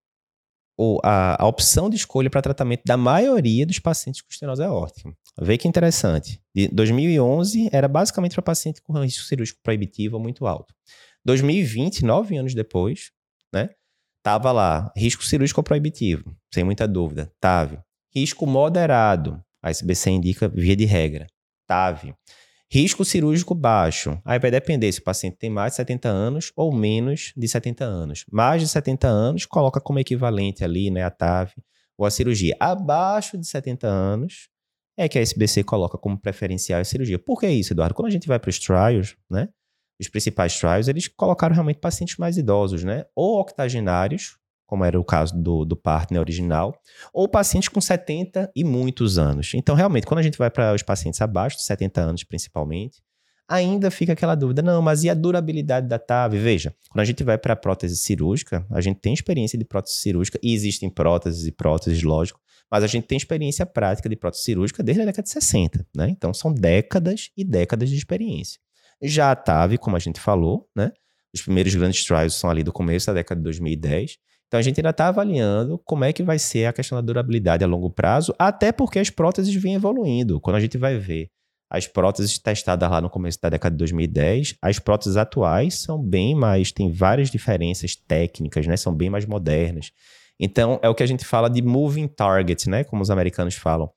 a, 1.02 1.42
a, 1.42 1.46
opção 1.46 1.88
de 1.88 1.96
escolha 1.96 2.28
para 2.28 2.42
tratamento 2.42 2.82
da 2.84 2.96
maioria 2.96 3.66
dos 3.66 3.78
pacientes 3.78 4.20
com 4.20 4.28
estenose 4.30 4.62
aórtica. 4.62 5.10
Vê 5.40 5.56
que 5.56 5.66
interessante. 5.66 6.40
De 6.54 6.68
2011 6.68 7.70
era 7.72 7.88
basicamente 7.88 8.34
para 8.34 8.42
paciente 8.42 8.82
com 8.82 8.92
risco 9.00 9.24
cirúrgico 9.24 9.60
proibitivo 9.62 10.18
muito 10.18 10.46
alto. 10.46 10.74
2020, 11.24 12.04
nove 12.04 12.36
anos 12.36 12.54
depois, 12.54 13.10
né, 13.52 13.70
tava 14.22 14.52
lá 14.52 14.92
risco 14.96 15.24
cirúrgico 15.24 15.62
proibitivo, 15.62 16.36
sem 16.52 16.62
muita 16.62 16.86
dúvida, 16.86 17.32
TAV. 17.40 17.78
Risco 18.14 18.46
moderado, 18.46 19.42
a 19.62 19.70
SBC 19.70 20.10
indica 20.10 20.48
via 20.48 20.76
de 20.76 20.84
regra, 20.84 21.26
TAV. 21.66 22.14
Risco 22.70 23.04
cirúrgico 23.04 23.54
baixo. 23.54 24.20
Aí 24.24 24.38
vai 24.38 24.50
depender 24.50 24.90
se 24.90 24.98
o 24.98 25.04
paciente 25.04 25.36
tem 25.36 25.48
mais 25.48 25.72
de 25.72 25.76
70 25.76 26.08
anos 26.08 26.52
ou 26.56 26.72
menos 26.72 27.32
de 27.36 27.46
70 27.46 27.84
anos. 27.84 28.24
Mais 28.30 28.60
de 28.60 28.68
70 28.68 29.06
anos, 29.06 29.46
coloca 29.46 29.80
como 29.80 30.00
equivalente 30.00 30.64
ali, 30.64 30.90
né, 30.90 31.04
a 31.04 31.10
TAV 31.10 31.52
ou 31.96 32.04
a 32.04 32.10
cirurgia. 32.10 32.56
Abaixo 32.58 33.38
de 33.38 33.46
70 33.46 33.86
anos, 33.86 34.48
é 34.96 35.08
que 35.08 35.18
a 35.18 35.22
SBC 35.22 35.62
coloca 35.62 35.98
como 35.98 36.18
preferencial 36.18 36.80
a 36.80 36.84
cirurgia. 36.84 37.18
Por 37.18 37.38
que 37.38 37.48
isso, 37.48 37.72
Eduardo? 37.72 37.94
Quando 37.94 38.08
a 38.08 38.10
gente 38.10 38.26
vai 38.26 38.38
para 38.38 38.48
os 38.48 38.58
trials, 38.58 39.16
né, 39.30 39.48
os 40.00 40.08
principais 40.08 40.58
trials, 40.58 40.88
eles 40.88 41.08
colocaram 41.08 41.54
realmente 41.54 41.78
pacientes 41.78 42.16
mais 42.16 42.36
idosos, 42.36 42.82
né, 42.82 43.04
ou 43.14 43.38
octogenários, 43.38 44.38
como 44.66 44.84
era 44.84 44.98
o 44.98 45.04
caso 45.04 45.34
do, 45.40 45.64
do 45.64 45.76
partner 45.76 46.20
original, 46.20 46.76
ou 47.12 47.28
pacientes 47.28 47.68
com 47.68 47.80
70 47.80 48.50
e 48.54 48.64
muitos 48.64 49.18
anos. 49.18 49.52
Então, 49.54 49.74
realmente, 49.74 50.06
quando 50.06 50.18
a 50.18 50.22
gente 50.22 50.36
vai 50.36 50.50
para 50.50 50.74
os 50.74 50.82
pacientes 50.82 51.20
abaixo 51.20 51.56
de 51.56 51.62
70 51.62 52.00
anos, 52.00 52.24
principalmente, 52.24 53.02
ainda 53.48 53.90
fica 53.90 54.12
aquela 54.12 54.34
dúvida, 54.34 54.60
não, 54.60 54.82
mas 54.82 55.04
e 55.04 55.10
a 55.10 55.14
durabilidade 55.14 55.86
da 55.86 55.98
TAV? 55.98 56.36
Veja, 56.36 56.74
quando 56.90 57.00
a 57.00 57.04
gente 57.04 57.22
vai 57.22 57.38
para 57.38 57.52
a 57.52 57.56
prótese 57.56 57.96
cirúrgica, 57.96 58.66
a 58.70 58.80
gente 58.80 58.98
tem 58.98 59.14
experiência 59.14 59.58
de 59.58 59.64
prótese 59.64 59.96
cirúrgica, 59.96 60.38
e 60.42 60.52
existem 60.52 60.90
próteses 60.90 61.46
e 61.46 61.52
próteses, 61.52 62.02
lógico, 62.02 62.40
mas 62.70 62.82
a 62.82 62.88
gente 62.88 63.06
tem 63.06 63.16
experiência 63.16 63.64
prática 63.64 64.08
de 64.08 64.16
prótese 64.16 64.42
cirúrgica 64.42 64.82
desde 64.82 65.02
a 65.02 65.06
década 65.06 65.22
de 65.22 65.30
60, 65.30 65.86
né? 65.94 66.08
Então, 66.10 66.34
são 66.34 66.52
décadas 66.52 67.30
e 67.36 67.44
décadas 67.44 67.88
de 67.88 67.96
experiência. 67.96 68.58
Já 69.00 69.30
a 69.30 69.36
TAV, 69.36 69.78
como 69.78 69.94
a 69.94 70.00
gente 70.00 70.18
falou, 70.18 70.68
né? 70.74 70.90
Os 71.32 71.42
primeiros 71.42 71.74
grandes 71.74 72.04
trials 72.04 72.34
são 72.34 72.48
ali 72.48 72.64
do 72.64 72.72
começo 72.72 73.06
da 73.08 73.12
década 73.12 73.38
de 73.38 73.44
2010. 73.44 74.18
Então 74.46 74.60
a 74.60 74.62
gente 74.62 74.78
ainda 74.78 74.90
está 74.90 75.08
avaliando 75.08 75.78
como 75.84 76.04
é 76.04 76.12
que 76.12 76.22
vai 76.22 76.38
ser 76.38 76.66
a 76.66 76.72
questão 76.72 76.96
da 76.96 77.02
durabilidade 77.02 77.64
a 77.64 77.66
longo 77.66 77.90
prazo, 77.90 78.34
até 78.38 78.70
porque 78.70 78.98
as 78.98 79.10
próteses 79.10 79.54
vêm 79.54 79.74
evoluindo. 79.74 80.40
Quando 80.40 80.56
a 80.56 80.60
gente 80.60 80.78
vai 80.78 80.96
ver 80.96 81.30
as 81.68 81.86
próteses 81.88 82.38
testadas 82.38 82.88
lá 82.88 83.00
no 83.00 83.10
começo 83.10 83.40
da 83.42 83.48
década 83.48 83.74
de 83.74 83.78
2010, 83.78 84.54
as 84.62 84.78
próteses 84.78 85.16
atuais 85.16 85.74
são 85.74 86.00
bem 86.00 86.34
mais, 86.34 86.70
tem 86.70 86.92
várias 86.92 87.28
diferenças 87.28 87.96
técnicas, 87.96 88.66
né? 88.66 88.76
São 88.76 88.94
bem 88.94 89.10
mais 89.10 89.26
modernas. 89.26 89.90
Então 90.38 90.78
é 90.80 90.88
o 90.88 90.94
que 90.94 91.02
a 91.02 91.06
gente 91.06 91.24
fala 91.24 91.50
de 91.50 91.60
moving 91.62 92.06
target, 92.06 92.68
né? 92.68 92.84
Como 92.84 93.02
os 93.02 93.10
americanos 93.10 93.56
falam. 93.56 93.90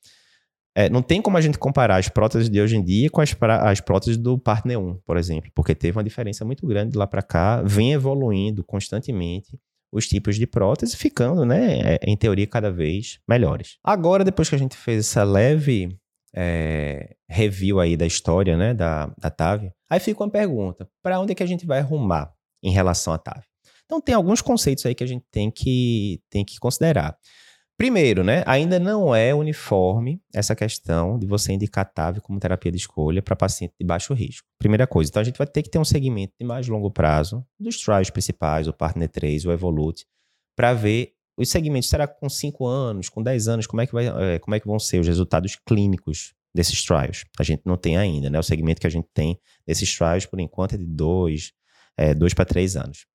É, 0.75 0.89
não 0.89 1.01
tem 1.01 1.21
como 1.21 1.37
a 1.37 1.41
gente 1.41 1.59
comparar 1.59 1.97
as 1.97 2.09
próteses 2.09 2.49
de 2.49 2.59
hoje 2.59 2.77
em 2.77 2.83
dia 2.83 3.09
com 3.09 3.21
as, 3.21 3.35
as 3.63 3.81
próteses 3.81 4.17
do 4.17 4.37
Partner 4.37 4.79
1, 4.79 4.99
por 5.05 5.17
exemplo, 5.17 5.51
porque 5.53 5.75
teve 5.75 5.97
uma 5.97 6.03
diferença 6.03 6.45
muito 6.45 6.65
grande 6.65 6.93
de 6.93 6.97
lá 6.97 7.05
para 7.05 7.21
cá, 7.21 7.61
vem 7.61 7.91
evoluindo 7.91 8.63
constantemente 8.63 9.59
os 9.91 10.07
tipos 10.07 10.35
de 10.35 10.45
prótese, 10.45 10.95
ficando, 10.95 11.45
né, 11.45 11.95
é, 11.95 11.99
em 12.03 12.15
teoria, 12.15 12.47
cada 12.47 12.71
vez 12.71 13.19
melhores. 13.27 13.77
Agora, 13.83 14.23
depois 14.23 14.49
que 14.49 14.55
a 14.55 14.59
gente 14.59 14.75
fez 14.75 14.99
essa 15.07 15.23
leve 15.23 15.97
é, 16.35 17.15
review 17.27 17.79
aí 17.79 17.97
da 17.97 18.05
história, 18.05 18.55
né, 18.55 18.73
da, 18.73 19.07
da 19.17 19.29
TAV, 19.29 19.71
aí 19.89 19.99
fica 19.99 20.23
uma 20.23 20.29
pergunta, 20.29 20.87
para 21.01 21.19
onde 21.19 21.31
é 21.31 21.35
que 21.35 21.43
a 21.43 21.47
gente 21.47 21.65
vai 21.65 21.79
arrumar 21.79 22.31
em 22.63 22.71
relação 22.71 23.13
à 23.13 23.17
TAV? 23.17 23.43
Então, 23.85 23.99
tem 23.99 24.13
alguns 24.13 24.39
conceitos 24.41 24.85
aí 24.85 24.93
que 24.93 25.03
a 25.03 25.07
gente 25.07 25.25
tem 25.31 25.49
que, 25.49 26.21
tem 26.29 26.45
que 26.45 26.59
considerar. 26.59 27.17
Primeiro, 27.79 28.25
né, 28.25 28.43
ainda 28.45 28.77
não 28.77 29.15
é 29.15 29.33
uniforme 29.33 30.21
essa 30.33 30.53
questão 30.53 31.17
de 31.17 31.25
você 31.25 31.53
indicar 31.53 31.89
TAV 31.89 32.19
como 32.19 32.37
terapia 32.37 32.69
de 32.69 32.77
escolha 32.77 33.21
para 33.21 33.37
paciente 33.37 33.73
de 33.79 33.85
baixo 33.85 34.13
risco. 34.13 34.45
Primeira 34.59 34.85
coisa, 34.85 35.09
então 35.09 35.21
a 35.21 35.23
gente 35.23 35.37
vai 35.37 35.47
ter 35.47 35.63
que 35.63 35.69
ter 35.69 35.79
um 35.79 35.85
segmento 35.85 36.33
de 36.37 36.45
mais 36.45 36.67
longo 36.67 36.91
prazo 36.91 37.41
dos 37.57 37.77
trials 37.77 38.09
principais, 38.09 38.67
o 38.67 38.73
Partner 38.73 39.07
3, 39.07 39.45
o 39.45 39.51
Evolute, 39.53 40.05
para 40.57 40.73
ver 40.73 41.13
os 41.37 41.47
segmentos, 41.47 41.87
será 41.87 42.05
com 42.05 42.27
5 42.27 42.67
anos, 42.67 43.07
com 43.07 43.23
10 43.23 43.47
anos, 43.47 43.65
como 43.65 43.79
é, 43.79 43.87
que 43.87 43.93
vai, 43.93 44.07
é, 44.07 44.39
como 44.39 44.55
é 44.55 44.59
que 44.59 44.67
vão 44.67 44.77
ser 44.77 44.99
os 44.99 45.07
resultados 45.07 45.55
clínicos 45.65 46.33
desses 46.53 46.83
trials? 46.83 47.23
A 47.39 47.43
gente 47.43 47.61
não 47.63 47.77
tem 47.77 47.95
ainda, 47.95 48.29
né? 48.29 48.37
O 48.37 48.43
segmento 48.43 48.81
que 48.81 48.87
a 48.87 48.91
gente 48.91 49.07
tem 49.13 49.39
desses 49.65 49.95
trials, 49.95 50.25
por 50.25 50.41
enquanto, 50.41 50.75
é 50.75 50.77
de 50.77 50.85
2 50.85 51.53
é, 51.95 52.13
dois 52.13 52.33
para 52.33 52.43
3 52.43 52.75
anos. 52.75 53.05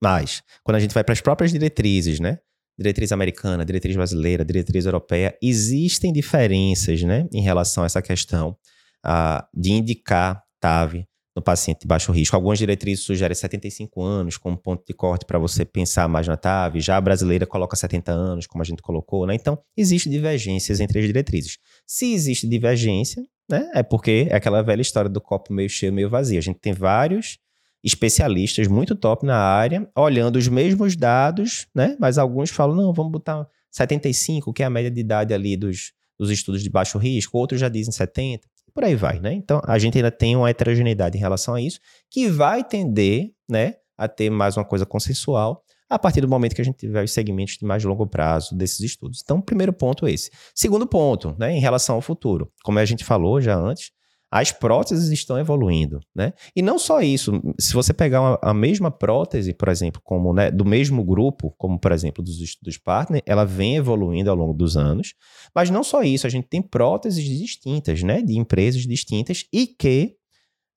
Mas, 0.00 0.40
quando 0.62 0.76
a 0.76 0.80
gente 0.80 0.94
vai 0.94 1.02
para 1.02 1.14
as 1.14 1.20
próprias 1.20 1.50
diretrizes, 1.50 2.20
né? 2.20 2.38
Diretriz 2.78 3.12
americana, 3.12 3.64
diretriz 3.64 3.96
brasileira, 3.96 4.44
diretriz 4.44 4.84
europeia, 4.86 5.36
existem 5.42 6.12
diferenças 6.12 7.02
né, 7.02 7.28
em 7.32 7.42
relação 7.42 7.82
a 7.82 7.86
essa 7.86 8.02
questão 8.02 8.56
uh, 9.04 9.44
de 9.54 9.72
indicar 9.72 10.42
TAV 10.60 11.04
no 11.34 11.42
paciente 11.42 11.80
de 11.80 11.86
baixo 11.86 12.12
risco. 12.12 12.36
Algumas 12.36 12.58
diretrizes 12.58 13.04
sugerem 13.04 13.34
75 13.34 14.02
anos 14.02 14.36
como 14.36 14.56
ponto 14.56 14.84
de 14.86 14.92
corte 14.92 15.24
para 15.24 15.38
você 15.38 15.64
pensar 15.64 16.08
mais 16.08 16.28
na 16.28 16.36
TAV, 16.36 16.80
já 16.80 16.96
a 16.96 17.00
brasileira 17.00 17.46
coloca 17.46 17.74
70 17.74 18.12
anos, 18.12 18.46
como 18.46 18.62
a 18.62 18.64
gente 18.64 18.82
colocou, 18.82 19.26
né? 19.26 19.34
Então, 19.34 19.58
existem 19.76 20.12
divergências 20.12 20.80
entre 20.80 20.98
as 20.98 21.06
diretrizes. 21.06 21.58
Se 21.86 22.12
existe 22.12 22.46
divergência, 22.46 23.22
né, 23.50 23.70
é 23.74 23.82
porque 23.82 24.28
é 24.30 24.36
aquela 24.36 24.62
velha 24.62 24.82
história 24.82 25.10
do 25.10 25.20
copo 25.20 25.52
meio 25.52 25.68
cheio, 25.68 25.92
meio 25.92 26.10
vazio. 26.10 26.38
A 26.38 26.42
gente 26.42 26.58
tem 26.60 26.72
vários 26.72 27.38
especialistas 27.82 28.68
muito 28.68 28.94
top 28.94 29.26
na 29.26 29.36
área, 29.36 29.88
olhando 29.96 30.36
os 30.36 30.48
mesmos 30.48 30.96
dados, 30.96 31.66
né? 31.74 31.96
Mas 31.98 32.18
alguns 32.18 32.50
falam, 32.50 32.76
não, 32.76 32.92
vamos 32.92 33.12
botar 33.12 33.46
75, 33.70 34.52
que 34.52 34.62
é 34.62 34.66
a 34.66 34.70
média 34.70 34.90
de 34.90 35.00
idade 35.00 35.34
ali 35.34 35.56
dos, 35.56 35.92
dos 36.18 36.30
estudos 36.30 36.62
de 36.62 36.70
baixo 36.70 36.98
risco, 36.98 37.36
outros 37.38 37.60
já 37.60 37.68
dizem 37.68 37.92
70, 37.92 38.46
por 38.74 38.84
aí 38.84 38.94
vai, 38.94 39.20
né? 39.20 39.32
Então, 39.32 39.60
a 39.64 39.78
gente 39.78 39.98
ainda 39.98 40.10
tem 40.10 40.36
uma 40.36 40.48
heterogeneidade 40.48 41.16
em 41.16 41.20
relação 41.20 41.54
a 41.54 41.60
isso, 41.60 41.78
que 42.10 42.28
vai 42.28 42.64
tender, 42.64 43.32
né, 43.48 43.74
a 43.96 44.08
ter 44.08 44.30
mais 44.30 44.56
uma 44.56 44.64
coisa 44.64 44.86
consensual 44.86 45.62
a 45.88 45.98
partir 45.98 46.22
do 46.22 46.28
momento 46.28 46.54
que 46.54 46.62
a 46.62 46.64
gente 46.64 46.78
tiver 46.78 47.04
os 47.04 47.12
segmentos 47.12 47.58
de 47.58 47.66
mais 47.66 47.84
longo 47.84 48.06
prazo 48.06 48.56
desses 48.56 48.80
estudos. 48.80 49.20
Então, 49.22 49.42
primeiro 49.42 49.74
ponto 49.74 50.06
é 50.06 50.12
esse. 50.12 50.30
Segundo 50.54 50.86
ponto, 50.86 51.36
né, 51.38 51.52
em 51.52 51.60
relação 51.60 51.96
ao 51.96 52.00
futuro, 52.00 52.50
como 52.64 52.78
a 52.78 52.84
gente 52.84 53.04
falou 53.04 53.42
já 53.42 53.54
antes, 53.54 53.90
as 54.32 54.50
próteses 54.50 55.10
estão 55.10 55.38
evoluindo, 55.38 56.00
né? 56.16 56.32
E 56.56 56.62
não 56.62 56.78
só 56.78 57.02
isso, 57.02 57.38
se 57.60 57.74
você 57.74 57.92
pegar 57.92 58.22
uma, 58.22 58.38
a 58.40 58.54
mesma 58.54 58.90
prótese, 58.90 59.52
por 59.52 59.68
exemplo, 59.68 60.00
como 60.02 60.32
né, 60.32 60.50
do 60.50 60.64
mesmo 60.64 61.04
grupo, 61.04 61.54
como 61.58 61.78
por 61.78 61.92
exemplo 61.92 62.24
dos 62.24 62.40
estudos 62.40 62.78
partner, 62.78 63.22
ela 63.26 63.44
vem 63.44 63.76
evoluindo 63.76 64.30
ao 64.30 64.36
longo 64.36 64.54
dos 64.54 64.74
anos. 64.74 65.12
Mas 65.54 65.68
não 65.68 65.84
só 65.84 66.02
isso, 66.02 66.26
a 66.26 66.30
gente 66.30 66.48
tem 66.48 66.62
próteses 66.62 67.22
distintas, 67.22 68.02
né? 68.02 68.22
De 68.22 68.38
empresas 68.38 68.86
distintas 68.86 69.44
e 69.52 69.66
que 69.66 70.16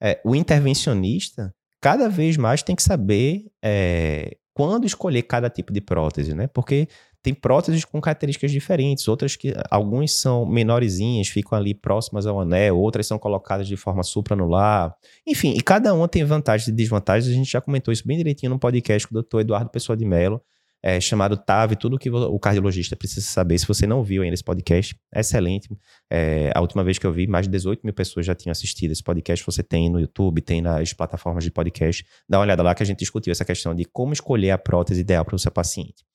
é, 0.04 0.20
o 0.26 0.36
intervencionista 0.36 1.56
cada 1.80 2.10
vez 2.10 2.36
mais 2.36 2.62
tem 2.62 2.76
que 2.76 2.84
saber 2.84 3.46
é, 3.64 4.36
quando 4.54 4.86
escolher 4.86 5.22
cada 5.22 5.50
tipo 5.50 5.72
de 5.72 5.80
prótese, 5.80 6.34
né? 6.34 6.48
Porque 6.48 6.90
tem 7.26 7.34
próteses 7.34 7.84
com 7.84 8.00
características 8.00 8.52
diferentes, 8.52 9.08
outras 9.08 9.36
que 9.36 9.52
algumas 9.72 10.12
são 10.12 10.46
menorzinhas, 10.46 11.28
ficam 11.28 11.58
ali 11.58 11.74
próximas 11.74 12.28
ao 12.28 12.40
anel, 12.40 12.78
outras 12.78 13.08
são 13.08 13.18
colocadas 13.18 13.68
de 13.68 13.76
forma 13.76 14.04
supranular. 14.04 14.96
Enfim, 15.26 15.56
e 15.58 15.62
cada 15.62 15.92
uma 15.96 16.08
tem 16.08 16.24
vantagens 16.24 16.68
e 16.68 16.72
desvantagens. 16.72 17.28
A 17.28 17.36
gente 17.36 17.52
já 17.52 17.60
comentou 17.60 17.92
isso 17.92 18.08
bem 18.08 18.16
direitinho 18.16 18.52
no 18.52 18.60
podcast 18.60 19.08
com 19.08 19.18
o 19.18 19.24
Dr. 19.24 19.40
Eduardo 19.40 19.72
Pessoa 19.72 19.98
de 19.98 20.06
Mello, 20.06 20.40
é, 20.84 21.02
chamado 21.02 21.36
TAV, 21.36 21.76
tudo 21.76 21.98
que 21.98 22.12
o 22.12 22.38
cardiologista 22.38 22.96
precisa 22.96 23.26
saber. 23.26 23.58
Se 23.58 23.68
você 23.68 23.88
não 23.88 24.04
viu 24.04 24.22
ainda 24.22 24.36
esse 24.36 24.44
podcast, 24.44 24.96
é 25.12 25.22
excelente. 25.22 25.68
É, 26.12 26.52
a 26.54 26.62
última 26.62 26.84
vez 26.84 27.00
que 27.00 27.08
eu 27.08 27.12
vi, 27.12 27.26
mais 27.26 27.48
de 27.48 27.52
18 27.54 27.82
mil 27.84 27.94
pessoas 27.94 28.24
já 28.24 28.36
tinham 28.36 28.52
assistido 28.52 28.92
esse 28.92 29.02
podcast. 29.02 29.44
Você 29.44 29.64
tem 29.64 29.90
no 29.90 30.00
YouTube, 30.00 30.44
tem 30.44 30.62
nas 30.62 30.94
plataformas 30.94 31.44
de 31.44 31.50
podcast. 31.50 32.06
Dá 32.30 32.38
uma 32.38 32.44
olhada 32.44 32.62
lá 32.62 32.76
que 32.76 32.84
a 32.84 32.86
gente 32.86 33.00
discutiu 33.00 33.32
essa 33.32 33.44
questão 33.44 33.74
de 33.74 33.84
como 33.84 34.14
escolher 34.14 34.52
a 34.52 34.60
prótese 34.60 35.02
ideal 35.02 35.26
para 35.26 35.36
o 35.36 35.40
seu 35.40 35.52
paciente. 35.52 36.06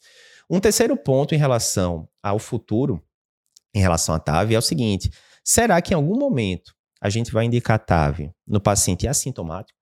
Um 0.51 0.59
terceiro 0.59 0.97
ponto 0.97 1.33
em 1.33 1.39
relação 1.39 2.09
ao 2.21 2.41
futuro, 2.41 3.01
em 3.73 3.79
relação 3.79 4.17
à 4.17 4.19
TAV, 4.19 4.53
é 4.53 4.59
o 4.59 4.63
seguinte: 4.63 5.09
será 5.45 5.81
que 5.81 5.95
em 5.95 5.97
algum 5.97 6.19
momento 6.19 6.75
a 7.01 7.09
gente 7.09 7.31
vai 7.31 7.45
indicar 7.45 7.79
TAV 7.79 8.31
no 8.45 8.61
paciente 8.61 9.07
assintomático? 9.07 9.79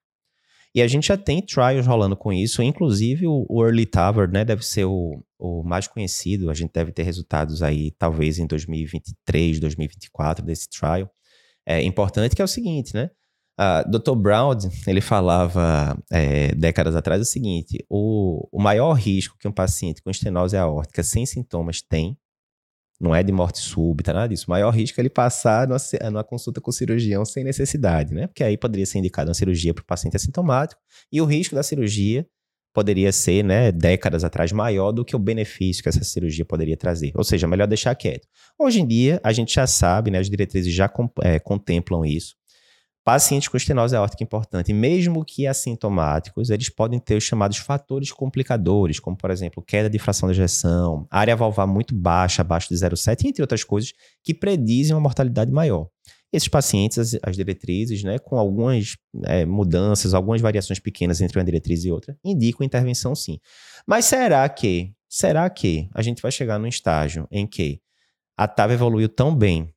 E 0.75 0.83
a 0.83 0.87
gente 0.87 1.09
já 1.09 1.17
tem 1.17 1.41
trials 1.41 1.87
rolando 1.87 2.15
com 2.15 2.31
isso, 2.31 2.63
inclusive 2.63 3.27
o, 3.27 3.47
Early 3.65 3.87
TAVR, 3.87 4.31
né, 4.31 4.45
deve 4.45 4.63
ser 4.63 4.85
o, 4.85 5.25
o 5.39 5.65
mais 5.65 5.89
conhecido, 5.89 6.51
a 6.51 6.55
gente 6.55 6.71
deve 6.71 6.93
ter 6.93 7.03
resultados 7.03 7.63
aí 7.63 7.91
talvez 7.93 8.39
em 8.39 8.47
2023, 8.47 9.59
2024 9.59 10.45
desse 10.45 10.69
trial. 10.69 11.11
É 11.67 11.83
importante 11.83 12.37
que 12.37 12.43
é 12.43 12.45
o 12.45 12.49
seguinte, 12.49 12.95
né? 12.95 13.11
Uh, 13.59 13.91
Dr. 13.91 14.15
Brown, 14.15 14.57
ele 14.87 15.01
falava 15.01 15.99
é, 16.13 16.55
décadas 16.55 16.95
atrás 16.95 17.21
o 17.21 17.25
seguinte: 17.25 17.85
o, 17.89 18.47
o 18.53 18.63
maior 18.63 18.93
risco 18.93 19.37
que 19.37 19.49
um 19.49 19.53
paciente 19.53 20.01
com 20.01 20.11
estenose 20.11 20.57
aórtica 20.57 21.03
sem 21.03 21.27
sintomas 21.27 21.83
tem, 21.83 22.17
não 23.01 23.15
é 23.15 23.23
de 23.23 23.33
morte 23.33 23.59
súbita, 23.59 24.13
nada 24.13 24.29
disso. 24.29 24.47
O 24.47 24.51
maior 24.51 24.71
risco 24.71 25.01
é 25.01 25.03
ele 25.03 25.11
passar 25.11 25.67
numa, 25.67 25.79
numa 26.11 26.25
consulta 26.25 26.61
com 26.61 26.71
o 26.71 26.73
cirurgião 26.73 27.25
sem 27.25 27.43
necessidade, 27.43 28.15
né? 28.15 28.29
Porque 28.29 28.45
aí 28.45 28.57
poderia 28.57 28.87
ser 28.87 28.99
indicada 28.99 29.29
uma 29.29 29.35
cirurgia 29.35 29.75
para 29.75 29.83
o 29.83 29.87
paciente 29.87 30.17
assintomático, 30.17 30.81
e 31.11 31.21
o 31.21 31.25
risco 31.25 31.55
da 31.57 31.63
cirurgia 31.63 32.27
poderia 32.73 33.11
ser, 33.11 33.43
né, 33.43 33.73
décadas 33.73 34.23
atrás, 34.23 34.53
maior 34.53 34.93
do 34.93 35.05
que 35.05 35.17
o 35.17 35.19
benefício 35.19 35.83
que 35.83 35.89
essa 35.89 36.05
cirurgia 36.05 36.45
poderia 36.45 36.77
trazer. 36.77 37.11
Ou 37.17 37.25
seja, 37.25 37.49
melhor 37.49 37.67
deixar 37.67 37.93
quieto. 37.97 38.29
Hoje 38.57 38.81
em 38.81 38.87
dia, 38.87 39.21
a 39.25 39.33
gente 39.33 39.53
já 39.53 39.67
sabe, 39.67 40.13
né, 40.13 40.19
as 40.19 40.31
diretrizes 40.31 40.73
já 40.73 40.89
é, 41.23 41.41
contemplam 41.41 42.05
isso. 42.05 42.37
Pacientes 43.09 43.49
com 43.49 43.57
estenose 43.57 43.97
aórtica 43.97 44.23
importante, 44.23 44.71
mesmo 44.71 45.25
que 45.25 45.47
assintomáticos, 45.47 46.51
eles 46.51 46.69
podem 46.69 46.99
ter 46.99 47.17
os 47.17 47.25
chamados 47.25 47.57
fatores 47.57 48.13
complicadores, 48.13 49.01
como, 49.01 49.17
por 49.17 49.31
exemplo, 49.31 49.65
queda 49.67 49.89
de 49.89 49.99
fração 49.99 50.29
de 50.29 50.35
ejeção, 50.35 51.07
área 51.11 51.35
valvar 51.35 51.67
muito 51.67 51.95
baixa, 51.95 52.43
abaixo 52.43 52.69
de 52.69 52.75
0,7, 52.75 53.25
entre 53.25 53.43
outras 53.43 53.65
coisas, 53.65 53.95
que 54.23 54.35
predizem 54.35 54.95
uma 54.95 55.01
mortalidade 55.01 55.51
maior. 55.51 55.89
Esses 56.31 56.49
pacientes, 56.49 56.99
as, 56.99 57.19
as 57.23 57.35
diretrizes, 57.35 58.05
né, 58.05 58.19
com 58.19 58.37
algumas 58.37 58.99
é, 59.25 59.47
mudanças, 59.47 60.13
algumas 60.13 60.43
variações 60.43 60.79
pequenas 60.79 61.23
entre 61.23 61.39
uma 61.39 61.45
diretriz 61.47 61.87
e 61.87 61.91
outra, 61.91 62.15
indicam 62.23 62.63
intervenção 62.63 63.15
sim. 63.15 63.41
Mas 63.87 64.05
será 64.05 64.47
que, 64.51 64.93
será 65.09 65.49
que 65.49 65.89
a 65.95 66.03
gente 66.03 66.21
vai 66.21 66.31
chegar 66.31 66.59
num 66.59 66.69
estágio 66.69 67.27
em 67.31 67.47
que 67.47 67.81
a 68.37 68.47
TAV 68.47 68.73
evoluiu 68.73 69.09
tão 69.09 69.35
bem 69.35 69.73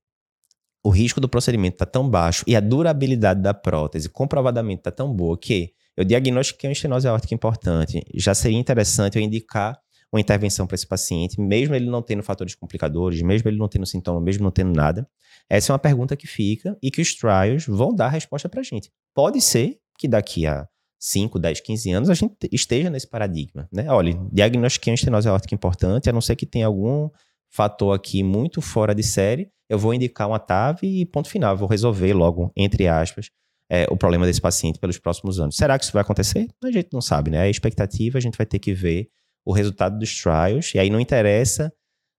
o 0.84 0.90
risco 0.90 1.20
do 1.22 1.30
procedimento 1.30 1.76
está 1.76 1.86
tão 1.86 2.10
baixo 2.10 2.44
e 2.48 2.56
a 2.56 2.60
durabilidade 2.60 3.42
da 3.42 3.54
prótese 3.54 4.10
comprovadamente 4.10 4.80
está 4.80 4.92
tão 4.92 5.14
boa 5.14 5.38
que 5.38 5.72
eu 5.96 6.04
diagnostiquei 6.04 6.70
uma 6.70 6.74
estenose 6.74 7.08
aórtica 7.08 7.36
importante, 7.36 8.04
já 8.16 8.34
seria 8.34 8.58
interessante 8.58 9.18
eu 9.18 9.24
indicar 9.24 9.78
uma 10.12 10.20
intervenção 10.20 10.68
para 10.68 10.76
esse 10.76 10.88
paciente, 10.88 11.40
mesmo 11.40 11.74
ele 11.74 11.90
não 11.90 12.02
tendo 12.02 12.22
fatores 12.22 12.54
complicadores, 12.54 13.22
mesmo 13.22 13.50
ele 13.50 13.58
não 13.58 13.68
tendo 13.68 13.86
sintoma, 13.86 14.20
mesmo 14.20 14.44
não 14.44 14.52
tendo 14.52 14.76
nada? 14.76 15.08
Essa 15.50 15.72
é 15.72 15.74
uma 15.74 15.80
pergunta 15.80 16.18
que 16.18 16.28
fica 16.28 16.78
e 16.82 16.92
que 16.92 17.02
os 17.02 17.16
trials 17.16 17.66
vão 17.66 17.94
dar 17.96 18.08
a 18.08 18.10
resposta 18.10 18.50
para 18.50 18.60
a 18.60 18.64
gente. 18.64 18.92
Pode 19.14 19.40
ser 19.40 19.78
que 19.98 20.08
daqui 20.08 20.46
a 20.46 20.68
5, 21.00 21.40
10, 21.40 21.62
15 21.62 21.92
anos 21.92 22.10
a 22.10 22.14
gente 22.14 22.36
esteja 22.52 22.90
nesse 22.90 23.10
paradigma, 23.10 23.68
né? 23.72 23.90
Olha, 23.90 24.20
diagnostiquei 24.32 24.92
uma 24.92 24.96
estenose 24.96 25.30
aórtica 25.30 25.56
importante, 25.56 26.10
a 26.10 26.14
não 26.14 26.22
ser 26.22 26.36
que 26.36 26.46
tenha 26.46 26.68
algum 26.68 27.10
fator 27.50 27.96
aqui 27.96 28.22
muito 28.22 28.62
fora 28.62 28.94
de 28.94 29.04
série, 29.04 29.50
eu 29.72 29.80
vou 29.80 29.94
indicar 29.94 30.28
uma 30.28 30.38
TAV 30.38 30.84
e 30.84 31.06
ponto 31.06 31.30
final, 31.30 31.56
vou 31.56 31.66
resolver 31.66 32.12
logo, 32.12 32.52
entre 32.58 32.90
aspas, 32.90 33.32
é, 33.70 33.88
o 33.90 33.96
problema 33.96 34.26
desse 34.26 34.42
paciente 34.42 34.78
pelos 34.78 35.00
próximos 35.00 35.40
anos. 35.40 35.56
Será 35.56 35.80
que 35.80 35.86
isso 35.86 35.94
vai 35.94 36.02
acontecer? 36.02 36.46
A 36.62 36.70
gente 36.70 36.90
não 36.92 37.00
sabe, 37.00 37.32
né? 37.32 37.44
A 37.44 37.50
expectativa, 37.50 38.18
a 38.18 38.22
gente 38.22 38.38
vai 38.38 38.46
ter 38.46 38.60
que 38.60 38.74
ver 38.74 39.10
o 39.46 39.54
resultado 39.54 39.98
dos 39.98 40.14
trials, 40.22 40.76
e 40.76 40.80
aí 40.80 40.90
não 40.90 41.00
interessa 41.00 41.72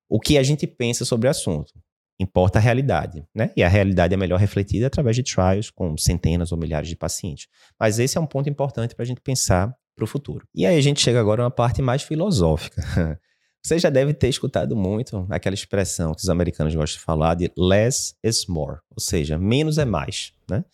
o 0.09 0.19
que 0.19 0.39
a 0.39 0.43
gente 0.43 0.67
pensa 0.67 1.05
sobre 1.05 1.29
o 1.29 1.31
assunto. 1.31 1.75
Importa 2.19 2.59
a 2.59 2.63
realidade, 2.63 3.23
né? 3.35 3.53
E 3.55 3.63
a 3.63 3.69
realidade 3.69 4.15
é 4.15 4.17
melhor 4.17 4.41
refletida 4.41 4.87
através 4.87 5.15
de 5.15 5.23
trials 5.23 5.69
com 5.69 5.95
centenas 5.99 6.53
ou 6.53 6.59
milhares 6.59 6.89
de 6.89 6.97
pacientes. 6.97 7.49
Mas 7.79 7.99
esse 7.99 8.17
é 8.17 8.21
um 8.21 8.27
ponto 8.27 8.49
importante 8.49 8.95
para 8.95 9.03
a 9.03 9.07
gente 9.07 9.21
pensar 9.21 9.77
para 9.95 10.05
o 10.05 10.07
futuro. 10.07 10.49
E 10.55 10.65
aí 10.65 10.79
a 10.79 10.81
gente 10.81 11.03
chega 11.03 11.21
agora 11.21 11.43
a 11.43 11.45
uma 11.45 11.51
parte 11.51 11.83
mais 11.83 12.03
filosófica. 12.03 12.83
Você 13.65 13.79
já 13.79 13.91
deve 13.91 14.13
ter 14.13 14.29
escutado 14.29 14.75
muito 14.75 15.25
aquela 15.31 15.55
expressão 15.55 16.13
que 16.15 16.23
os 16.23 16.29
americanos 16.29 16.75
gostam 16.75 16.99
de 16.99 17.05
falar 17.05 17.35
de 17.35 17.51
less 17.57 18.15
is 18.23 18.47
more, 18.47 18.81
ou 18.91 19.01
seja, 19.01 19.39
menos 19.39 19.79
é 19.79 19.85
mais, 19.85 20.33
né? 20.51 20.65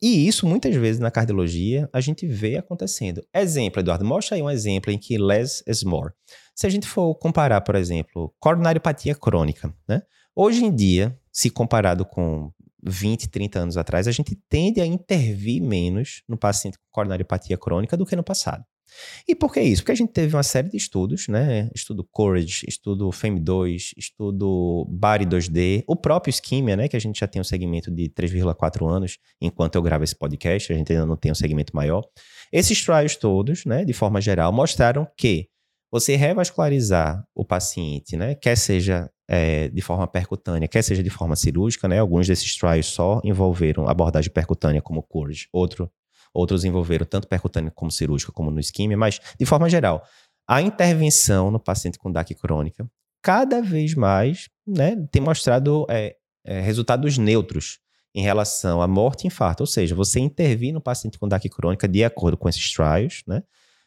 E 0.00 0.28
isso, 0.28 0.46
muitas 0.46 0.74
vezes, 0.76 1.00
na 1.00 1.10
cardiologia, 1.10 1.90
a 1.92 2.00
gente 2.00 2.24
vê 2.24 2.56
acontecendo. 2.56 3.20
Exemplo, 3.34 3.80
Eduardo, 3.80 4.04
mostra 4.04 4.36
aí 4.36 4.42
um 4.42 4.48
exemplo 4.48 4.92
em 4.92 4.98
que 4.98 5.18
less 5.18 5.62
is 5.66 5.82
more. 5.82 6.12
Se 6.54 6.66
a 6.66 6.70
gente 6.70 6.86
for 6.86 7.14
comparar, 7.16 7.60
por 7.62 7.74
exemplo, 7.74 8.32
coronariopatia 8.38 9.14
crônica, 9.14 9.74
né? 9.88 10.02
Hoje 10.34 10.64
em 10.64 10.74
dia, 10.74 11.18
se 11.32 11.50
comparado 11.50 12.04
com 12.04 12.52
20, 12.82 13.28
30 13.28 13.58
anos 13.58 13.76
atrás, 13.76 14.06
a 14.06 14.12
gente 14.12 14.36
tende 14.48 14.80
a 14.80 14.86
intervir 14.86 15.60
menos 15.60 16.22
no 16.28 16.38
paciente 16.38 16.78
com 16.78 16.84
coronariopatia 16.92 17.58
crônica 17.58 17.96
do 17.96 18.06
que 18.06 18.14
no 18.14 18.22
passado. 18.22 18.64
E 19.26 19.34
por 19.34 19.52
que 19.52 19.60
isso? 19.60 19.82
Porque 19.82 19.92
a 19.92 19.96
gente 19.96 20.12
teve 20.12 20.34
uma 20.34 20.42
série 20.42 20.68
de 20.68 20.76
estudos, 20.76 21.28
né? 21.28 21.70
Estudo 21.74 22.06
Courage, 22.10 22.64
estudo 22.66 23.08
FEM2, 23.10 23.92
estudo 23.96 24.86
Bari 24.88 25.26
2D, 25.26 25.84
o 25.86 25.96
próprio 25.96 26.30
Ischemia, 26.30 26.76
né? 26.76 26.88
Que 26.88 26.96
a 26.96 27.00
gente 27.00 27.20
já 27.20 27.26
tem 27.26 27.40
um 27.40 27.44
segmento 27.44 27.90
de 27.90 28.08
3,4 28.10 28.88
anos, 28.88 29.18
enquanto 29.40 29.74
eu 29.74 29.82
gravo 29.82 30.04
esse 30.04 30.16
podcast, 30.16 30.72
a 30.72 30.76
gente 30.76 30.92
ainda 30.92 31.06
não 31.06 31.16
tem 31.16 31.32
um 31.32 31.34
segmento 31.34 31.74
maior. 31.74 32.04
Esses 32.52 32.82
trials 32.84 33.16
todos, 33.16 33.64
né, 33.64 33.84
de 33.84 33.92
forma 33.92 34.20
geral, 34.20 34.52
mostraram 34.52 35.06
que 35.16 35.48
você 35.90 36.16
revascularizar 36.16 37.24
o 37.34 37.44
paciente, 37.44 38.16
né, 38.16 38.34
quer 38.34 38.56
seja 38.56 39.10
é, 39.28 39.68
de 39.68 39.80
forma 39.82 40.06
percutânea, 40.06 40.68
quer 40.68 40.82
seja 40.82 41.02
de 41.02 41.10
forma 41.10 41.36
cirúrgica, 41.36 41.86
né, 41.88 41.98
alguns 41.98 42.26
desses 42.26 42.56
trials 42.56 42.86
só 42.86 43.20
envolveram 43.24 43.88
abordagem 43.88 44.30
percutânea 44.30 44.82
como 44.82 45.02
Courage, 45.02 45.48
outro 45.52 45.90
Outros 46.32 46.64
envolveram 46.64 47.06
tanto 47.06 47.28
percutânea 47.28 47.70
como 47.70 47.90
cirúrgica, 47.90 48.32
como 48.32 48.50
no 48.50 48.60
isquímia, 48.60 48.96
mas, 48.96 49.20
de 49.38 49.46
forma 49.46 49.68
geral, 49.68 50.04
a 50.46 50.62
intervenção 50.62 51.50
no 51.50 51.60
paciente 51.60 51.98
com 51.98 52.10
DAC 52.10 52.34
crônica 52.34 52.88
cada 53.22 53.60
vez 53.60 53.94
mais 53.94 54.48
né, 54.66 54.96
tem 55.10 55.20
mostrado 55.20 55.86
é, 55.90 56.16
é, 56.44 56.60
resultados 56.60 57.18
neutros 57.18 57.80
em 58.14 58.22
relação 58.22 58.80
à 58.80 58.88
morte 58.88 59.24
e 59.24 59.26
infarto. 59.26 59.62
Ou 59.62 59.66
seja, 59.66 59.94
você 59.94 60.20
intervir 60.20 60.72
no 60.72 60.80
paciente 60.80 61.18
com 61.18 61.28
DAC 61.28 61.48
crônica 61.48 61.86
de 61.86 62.04
acordo 62.04 62.36
com 62.36 62.48
esses 62.48 62.72
trials, 62.72 63.22
né, 63.26 63.42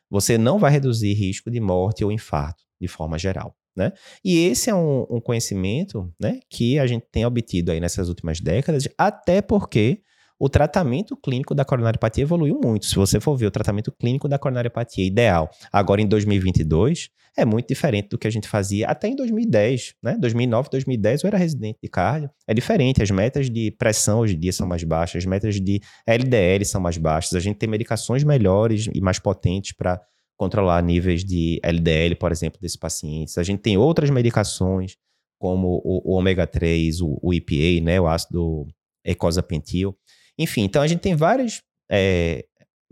você 0.10 0.38
não 0.38 0.60
vai 0.60 0.72
reduzir 0.72 1.14
risco 1.14 1.50
de 1.50 1.60
morte 1.60 2.04
ou 2.04 2.12
infarto 2.12 2.64
de 2.80 2.88
forma 2.88 3.18
geral. 3.18 3.56
Né? 3.76 3.94
E 4.24 4.46
esse 4.46 4.70
é 4.70 4.76
um, 4.76 5.08
um 5.10 5.22
conhecimento 5.22 6.14
né, 6.20 6.42
que 6.50 6.78
a 6.78 6.86
gente 6.86 7.06
tem 7.10 7.26
obtido 7.26 7.72
aí 7.72 7.80
nessas 7.80 8.10
últimas 8.10 8.42
décadas, 8.42 8.88
até 8.98 9.42
porque 9.42 10.02
o 10.42 10.50
tratamento 10.50 11.16
clínico 11.16 11.54
da 11.54 11.64
coronariopatia 11.64 12.24
evoluiu 12.24 12.60
muito. 12.64 12.88
Se 12.88 12.96
você 12.96 13.20
for 13.20 13.38
ver 13.38 13.46
o 13.46 13.52
tratamento 13.52 13.92
clínico 13.92 14.28
da 14.28 14.40
coronariopatia 14.40 15.06
ideal 15.06 15.52
agora 15.72 16.02
em 16.02 16.08
2022, 16.08 17.10
é 17.38 17.46
muito 17.46 17.68
diferente 17.68 18.10
do 18.10 18.18
que 18.18 18.26
a 18.26 18.32
gente 18.32 18.48
fazia 18.48 18.88
até 18.88 19.08
em 19.08 19.16
2010, 19.16 19.94
né? 20.02 20.18
2009, 20.20 20.70
2010 20.72 21.22
eu 21.22 21.28
era 21.28 21.38
residente 21.38 21.78
de 21.84 21.88
cardio. 21.88 22.28
É 22.48 22.56
diferente, 22.56 23.04
as 23.04 23.12
metas 23.12 23.52
de 23.52 23.70
pressão 23.78 24.22
hoje 24.22 24.36
em 24.36 24.40
dia 24.40 24.52
são 24.52 24.68
mais 24.68 24.84
baixas, 24.84 25.18
as 25.22 25.26
metas 25.28 25.62
de 25.62 25.80
LDL 26.08 26.66
são 26.66 26.82
mais 26.82 26.98
baixas, 26.98 27.36
a 27.36 27.40
gente 27.40 27.58
tem 27.58 27.70
medicações 27.70 28.24
melhores 28.24 28.90
e 28.92 29.00
mais 29.00 29.20
potentes 29.20 29.74
para 29.74 30.02
controlar 30.36 30.82
níveis 30.82 31.24
de 31.24 31.60
LDL, 31.62 32.16
por 32.16 32.32
exemplo, 32.32 32.60
desses 32.60 32.78
pacientes. 32.78 33.38
A 33.38 33.44
gente 33.44 33.60
tem 33.60 33.78
outras 33.78 34.10
medicações, 34.10 34.98
como 35.38 35.80
o, 35.86 36.14
o 36.14 36.18
ômega 36.18 36.48
3, 36.48 37.00
o, 37.02 37.20
o 37.22 37.32
EPA, 37.32 37.84
né, 37.84 38.02
o 38.02 38.08
ácido 38.08 38.66
eicosapentail, 39.04 39.96
enfim, 40.42 40.64
então 40.64 40.82
a 40.82 40.88
gente 40.88 41.00
tem 41.00 41.16
várias 41.16 41.62
é, 41.90 42.46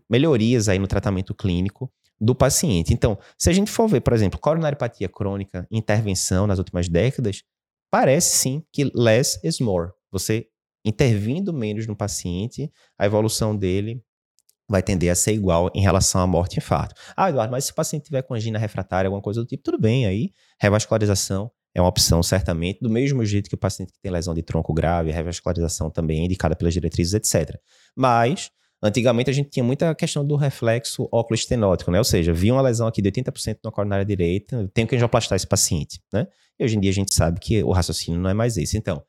melhorias 0.10 0.68
aí 0.70 0.80
no 0.80 0.88
tratamento 0.88 1.34
clínico 1.34 1.92
do 2.20 2.36
paciente. 2.36 2.94
Então, 2.94 3.18
se 3.38 3.50
a 3.50 3.54
gente 3.54 3.72
for 3.72 3.88
ver, 3.88 4.02
por 4.02 4.14
exemplo, 4.14 4.40
coronariopatia 4.40 5.08
crônica, 5.08 5.66
intervenção 5.72 6.46
nas 6.46 6.58
últimas 6.58 6.90
décadas, 6.90 7.44
parece 7.90 8.38
sim 8.38 8.64
que 8.72 8.92
less 8.94 9.40
is 9.44 9.60
more. 9.60 9.92
Você 10.12 10.48
intervindo 10.84 11.54
menos 11.54 11.88
no 11.88 11.96
paciente, 11.96 12.72
a 12.98 13.06
evolução 13.06 13.56
dele 13.56 14.04
vai 14.70 14.84
tender 14.84 15.12
a 15.12 15.16
ser 15.16 15.34
igual 15.34 15.72
em 15.74 15.82
relação 15.82 16.22
à 16.22 16.28
morte 16.28 16.56
e 16.56 16.60
infarto. 16.60 16.94
Ah, 17.18 17.30
Eduardo, 17.30 17.52
mas 17.52 17.66
se 17.66 17.72
o 17.72 17.76
paciente 17.76 18.04
tiver 18.04 18.22
com 18.22 18.36
angina 18.36 18.60
refratária, 18.60 19.08
alguma 19.08 19.22
coisa 19.22 19.42
do 19.42 19.48
tipo, 19.48 19.64
tudo 19.64 19.80
bem, 19.80 20.06
aí 20.06 20.32
revascularização 20.60 21.52
é 21.74 21.82
uma 21.82 21.90
opção, 21.90 22.22
certamente, 22.24 22.80
do 22.82 22.90
mesmo 22.90 23.24
jeito 23.24 23.50
que 23.50 23.56
o 23.56 23.58
paciente 23.58 23.94
que 23.94 24.00
tem 24.02 24.12
lesão 24.12 24.34
de 24.34 24.42
tronco 24.42 24.74
grave, 24.74 25.12
revascularização 25.12 25.90
também 25.90 26.22
é 26.22 26.26
indicada 26.26 26.56
pelas 26.56 26.74
diretrizes, 26.74 27.14
etc. 27.14 27.60
Mas, 27.96 28.50
antigamente 28.82 29.30
a 29.30 29.34
gente 29.34 29.50
tinha 29.50 29.64
muita 29.64 29.94
questão 29.94 30.26
do 30.26 30.36
reflexo 30.36 31.08
óculo-estenótico, 31.12 31.92
né? 31.92 32.00
Ou 32.00 32.04
seja, 32.04 32.34
vi 32.34 32.52
uma 32.52 32.62
lesão 32.62 32.88
aqui 32.88 33.02
de 33.02 33.12
80% 33.12 33.60
na 33.64 33.72
coronária 33.72 34.06
direita, 34.06 34.70
tenho 34.74 34.88
que 34.88 34.96
angioplastar 34.96 35.36
esse 35.36 35.48
paciente, 35.48 36.02
né? 36.12 36.28
E 36.60 36.64
hoje 36.64 36.76
em 36.76 36.80
dia 36.80 36.92
a 36.92 36.94
gente 36.94 37.14
sabe 37.14 37.40
que 37.40 37.64
o 37.64 37.72
raciocínio 37.72 38.20
não 38.20 38.30
é 38.30 38.34
mais 38.34 38.58
esse. 38.58 38.78
Então, 38.78 39.04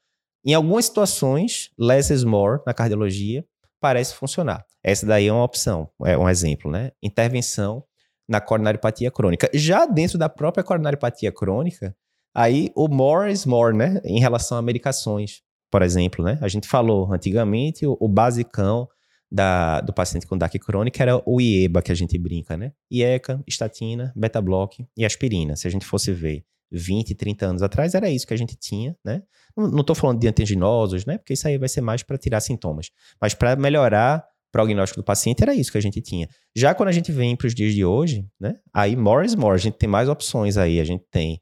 em 0.44 0.54
algumas 0.54 0.84
situações, 0.84 1.70
less 1.78 2.12
is 2.12 2.24
more 2.24 2.60
na 2.66 2.72
cardiologia 2.72 3.44
parece 3.80 4.14
funcionar. 4.14 4.64
Essa 4.82 5.06
daí 5.06 5.26
é 5.26 5.32
uma 5.32 5.44
opção, 5.44 5.88
é 6.04 6.16
um 6.16 6.28
exemplo, 6.28 6.70
né? 6.70 6.92
Intervenção 7.02 7.82
na 8.28 8.40
coronariopatia 8.40 9.10
crônica. 9.10 9.50
Já 9.52 9.86
dentro 9.86 10.16
da 10.16 10.28
própria 10.28 10.62
coronariopatia 10.62 11.32
crônica, 11.32 11.96
Aí 12.34 12.70
o 12.74 12.88
more 12.88 13.30
is 13.30 13.44
more, 13.44 13.76
né? 13.76 14.00
Em 14.04 14.20
relação 14.20 14.56
a 14.58 14.62
medicações, 14.62 15.42
por 15.70 15.82
exemplo, 15.82 16.24
né? 16.24 16.38
A 16.40 16.48
gente 16.48 16.68
falou 16.68 17.12
antigamente 17.12 17.86
o, 17.86 17.96
o 18.00 18.08
basicão 18.08 18.88
da, 19.30 19.80
do 19.80 19.92
paciente 19.92 20.26
com 20.26 20.36
DAC 20.36 20.58
crônica 20.58 21.02
era 21.02 21.22
o 21.24 21.40
IEBA, 21.40 21.82
que 21.82 21.92
a 21.92 21.94
gente 21.94 22.18
brinca, 22.18 22.56
né? 22.56 22.72
IECA, 22.90 23.42
estatina, 23.46 24.12
beta-block 24.16 24.84
e 24.96 25.04
aspirina. 25.04 25.54
Se 25.54 25.68
a 25.68 25.70
gente 25.70 25.86
fosse 25.86 26.12
ver 26.12 26.44
20, 26.72 27.14
30 27.14 27.46
anos 27.46 27.62
atrás, 27.62 27.94
era 27.94 28.10
isso 28.10 28.26
que 28.26 28.34
a 28.34 28.36
gente 28.36 28.56
tinha, 28.56 28.96
né? 29.04 29.22
Não 29.56 29.80
estou 29.80 29.94
falando 29.94 30.20
de 30.20 30.28
antiginosos, 30.28 31.04
né? 31.04 31.18
Porque 31.18 31.34
isso 31.34 31.46
aí 31.46 31.58
vai 31.58 31.68
ser 31.68 31.80
mais 31.80 32.02
para 32.02 32.18
tirar 32.18 32.40
sintomas. 32.40 32.90
Mas 33.20 33.34
para 33.34 33.56
melhorar 33.56 34.24
o 34.48 34.52
prognóstico 34.52 35.00
do 35.00 35.04
paciente, 35.04 35.42
era 35.42 35.54
isso 35.54 35.70
que 35.70 35.78
a 35.78 35.82
gente 35.82 36.00
tinha. 36.00 36.28
Já 36.54 36.74
quando 36.74 36.88
a 36.88 36.92
gente 36.92 37.12
vem 37.12 37.36
para 37.36 37.46
os 37.46 37.54
dias 37.54 37.74
de 37.74 37.84
hoje, 37.84 38.26
né? 38.38 38.56
Aí 38.72 38.96
more 38.96 39.26
is 39.26 39.34
more. 39.34 39.54
A 39.54 39.58
gente 39.58 39.74
tem 39.74 39.88
mais 39.88 40.08
opções 40.08 40.56
aí. 40.56 40.80
A 40.80 40.84
gente 40.84 41.04
tem 41.10 41.40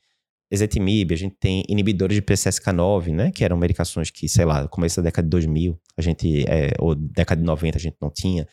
ezetimibe, 0.50 1.14
a 1.14 1.16
gente 1.16 1.36
tem 1.38 1.62
inibidores 1.68 2.14
de 2.14 2.22
PCSK9, 2.22 3.12
né, 3.12 3.30
que 3.30 3.44
eram 3.44 3.56
medicações 3.56 4.10
que, 4.10 4.28
sei 4.28 4.44
lá, 4.44 4.66
começo 4.68 4.96
da 4.96 5.04
década 5.04 5.26
de 5.26 5.30
2000, 5.30 5.78
a 5.96 6.02
gente, 6.02 6.44
é, 6.48 6.70
ou 6.78 6.94
década 6.94 7.40
de 7.40 7.46
90 7.46 7.76
a 7.76 7.80
gente 7.80 7.96
não 8.00 8.10
tinha. 8.10 8.46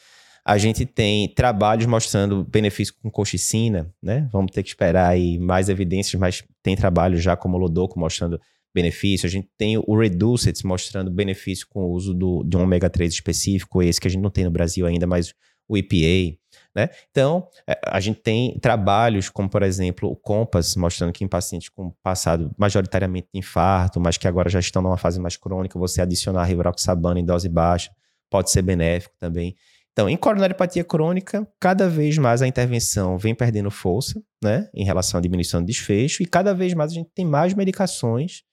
A 0.48 0.58
gente 0.60 0.86
tem 0.86 1.28
trabalhos 1.34 1.88
mostrando 1.88 2.44
benefício 2.44 2.94
com 3.02 3.10
colchicina, 3.10 3.92
né? 4.02 4.30
Vamos 4.32 4.52
ter 4.52 4.62
que 4.62 4.70
esperar 4.70 5.10
aí 5.10 5.40
mais 5.40 5.70
evidências, 5.70 6.20
mas 6.20 6.44
tem 6.62 6.76
trabalhos 6.76 7.24
já 7.24 7.36
como 7.36 7.58
Lodoco 7.58 8.00
mostrando 8.00 8.40
benefício. 8.72 9.26
A 9.26 9.30
gente 9.30 9.50
tem 9.58 9.76
o 9.76 9.98
Reducet 9.98 10.64
mostrando 10.64 11.10
benefício 11.10 11.66
com 11.68 11.86
o 11.86 11.92
uso 11.92 12.14
do, 12.14 12.44
de 12.44 12.58
um 12.58 12.62
ômega 12.62 12.92
3 12.92 13.12
específico, 13.12 13.82
esse 13.82 14.00
que 14.00 14.08
a 14.08 14.12
gente 14.12 14.22
não 14.22 14.30
tem 14.30 14.44
no 14.44 14.52
Brasil 14.52 14.86
ainda, 14.86 15.08
mas 15.08 15.34
o 15.68 15.78
EPA. 15.78 16.38
Né? 16.76 16.90
Então, 17.10 17.48
é, 17.66 17.80
a 17.86 18.00
gente 18.00 18.20
tem 18.20 18.60
trabalhos 18.60 19.30
como, 19.30 19.50
por 19.50 19.64
exemplo, 19.64 20.10
o 20.10 20.16
Compass, 20.16 20.76
mostrando 20.76 21.14
que 21.14 21.24
em 21.24 21.28
pacientes 21.28 21.70
com 21.70 21.92
passado 22.04 22.52
majoritariamente 22.58 23.30
de 23.34 23.40
infarto, 23.40 24.00
mas 24.00 24.18
que 24.18 24.28
agora 24.28 24.50
já 24.50 24.60
estão 24.60 24.82
numa 24.82 24.98
fase 24.98 25.20
mais 25.20 25.38
crônica, 25.38 25.80
você 25.80 26.02
adicionar 26.02 26.44
rivaroxabana 26.44 27.20
em 27.20 27.26
dose 27.26 27.48
baixa 27.48 27.92
pode 28.30 28.52
ser 28.52 28.62
benéfico 28.62 29.16
também. 29.18 29.56
Então, 29.94 30.10
em 30.10 30.18
coronariopatia 30.18 30.84
crônica, 30.84 31.48
cada 31.58 31.88
vez 31.88 32.18
mais 32.18 32.42
a 32.42 32.48
intervenção 32.48 33.18
vem 33.18 33.34
perdendo 33.34 33.72
força, 33.72 34.22
né, 34.44 34.70
em 34.74 34.84
relação 34.84 35.18
à 35.18 35.22
diminuição 35.22 35.62
do 35.62 35.68
desfecho, 35.68 36.22
e 36.22 36.26
cada 36.26 36.54
vez 36.54 36.74
mais 36.74 36.92
a 36.92 36.96
gente 36.96 37.10
tem 37.16 37.24
mais 37.24 37.54
medicações 37.54 38.44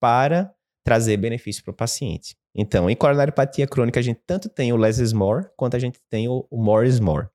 para 0.00 0.50
trazer 0.82 1.18
benefício 1.18 1.62
para 1.62 1.72
o 1.72 1.74
paciente. 1.74 2.34
Então, 2.54 2.88
em 2.88 2.96
coronariopatia 2.96 3.66
crônica, 3.66 4.00
a 4.00 4.02
gente 4.02 4.20
tanto 4.26 4.48
tem 4.48 4.72
o 4.72 4.76
less 4.76 5.02
is 5.02 5.12
more, 5.12 5.46
quanto 5.54 5.76
a 5.76 5.78
gente 5.78 6.00
tem 6.08 6.28
o 6.28 6.46
more 6.50 6.88
is 6.88 6.98
more. 6.98 7.26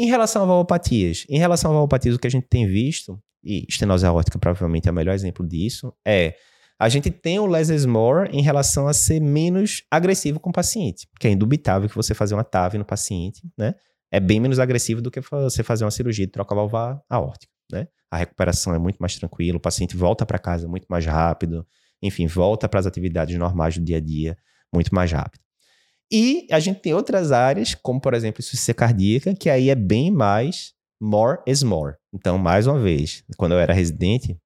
Em 0.00 0.06
relação 0.06 0.44
a 0.44 0.46
valvopatias, 0.46 1.26
em 1.28 1.38
relação 1.38 1.70
a 1.70 1.74
valvopatias, 1.74 2.14
o 2.14 2.18
que 2.18 2.26
a 2.26 2.30
gente 2.30 2.46
tem 2.46 2.66
visto, 2.66 3.22
e 3.44 3.66
estenose 3.68 4.06
aórtica 4.06 4.38
provavelmente 4.38 4.88
é 4.88 4.90
o 4.90 4.94
melhor 4.94 5.12
exemplo 5.12 5.46
disso, 5.46 5.92
é 6.02 6.36
a 6.78 6.88
gente 6.88 7.10
tem 7.10 7.38
o 7.38 7.44
less 7.44 7.86
more 7.86 8.30
em 8.32 8.40
relação 8.40 8.88
a 8.88 8.94
ser 8.94 9.20
menos 9.20 9.82
agressivo 9.90 10.40
com 10.40 10.48
o 10.48 10.52
paciente, 10.54 11.06
que 11.20 11.28
é 11.28 11.30
indubitável 11.30 11.86
que 11.86 11.94
você 11.94 12.14
fazer 12.14 12.32
uma 12.32 12.42
TAV 12.42 12.78
no 12.78 12.84
paciente, 12.86 13.42
né? 13.58 13.74
É 14.10 14.18
bem 14.18 14.40
menos 14.40 14.58
agressivo 14.58 15.02
do 15.02 15.10
que 15.10 15.20
você 15.20 15.62
fazer 15.62 15.84
uma 15.84 15.90
cirurgia 15.90 16.24
de 16.24 16.32
troca 16.32 16.54
valvar 16.54 16.98
aórtica, 17.06 17.52
né? 17.70 17.86
A 18.10 18.16
recuperação 18.16 18.74
é 18.74 18.78
muito 18.78 18.96
mais 18.96 19.16
tranquila, 19.16 19.58
o 19.58 19.60
paciente 19.60 19.98
volta 19.98 20.24
para 20.24 20.38
casa 20.38 20.66
muito 20.66 20.86
mais 20.88 21.04
rápido, 21.04 21.66
enfim, 22.00 22.26
volta 22.26 22.66
para 22.70 22.80
as 22.80 22.86
atividades 22.86 23.38
normais 23.38 23.76
do 23.76 23.84
dia 23.84 23.98
a 23.98 24.00
dia 24.00 24.34
muito 24.72 24.94
mais 24.94 25.12
rápido. 25.12 25.42
E 26.12 26.46
a 26.50 26.58
gente 26.58 26.80
tem 26.80 26.92
outras 26.92 27.30
áreas, 27.30 27.74
como 27.74 28.00
por 28.00 28.14
exemplo 28.14 28.40
insuficiência 28.40 28.74
cardíaca, 28.74 29.34
que 29.34 29.48
aí 29.48 29.70
é 29.70 29.74
bem 29.74 30.10
mais 30.10 30.72
more 31.00 31.38
is 31.46 31.62
more. 31.62 31.94
Então, 32.12 32.36
mais 32.36 32.66
uma 32.66 32.78
vez, 32.78 33.24
quando 33.36 33.52
eu 33.52 33.58
era 33.58 33.72
residente, 33.72 34.36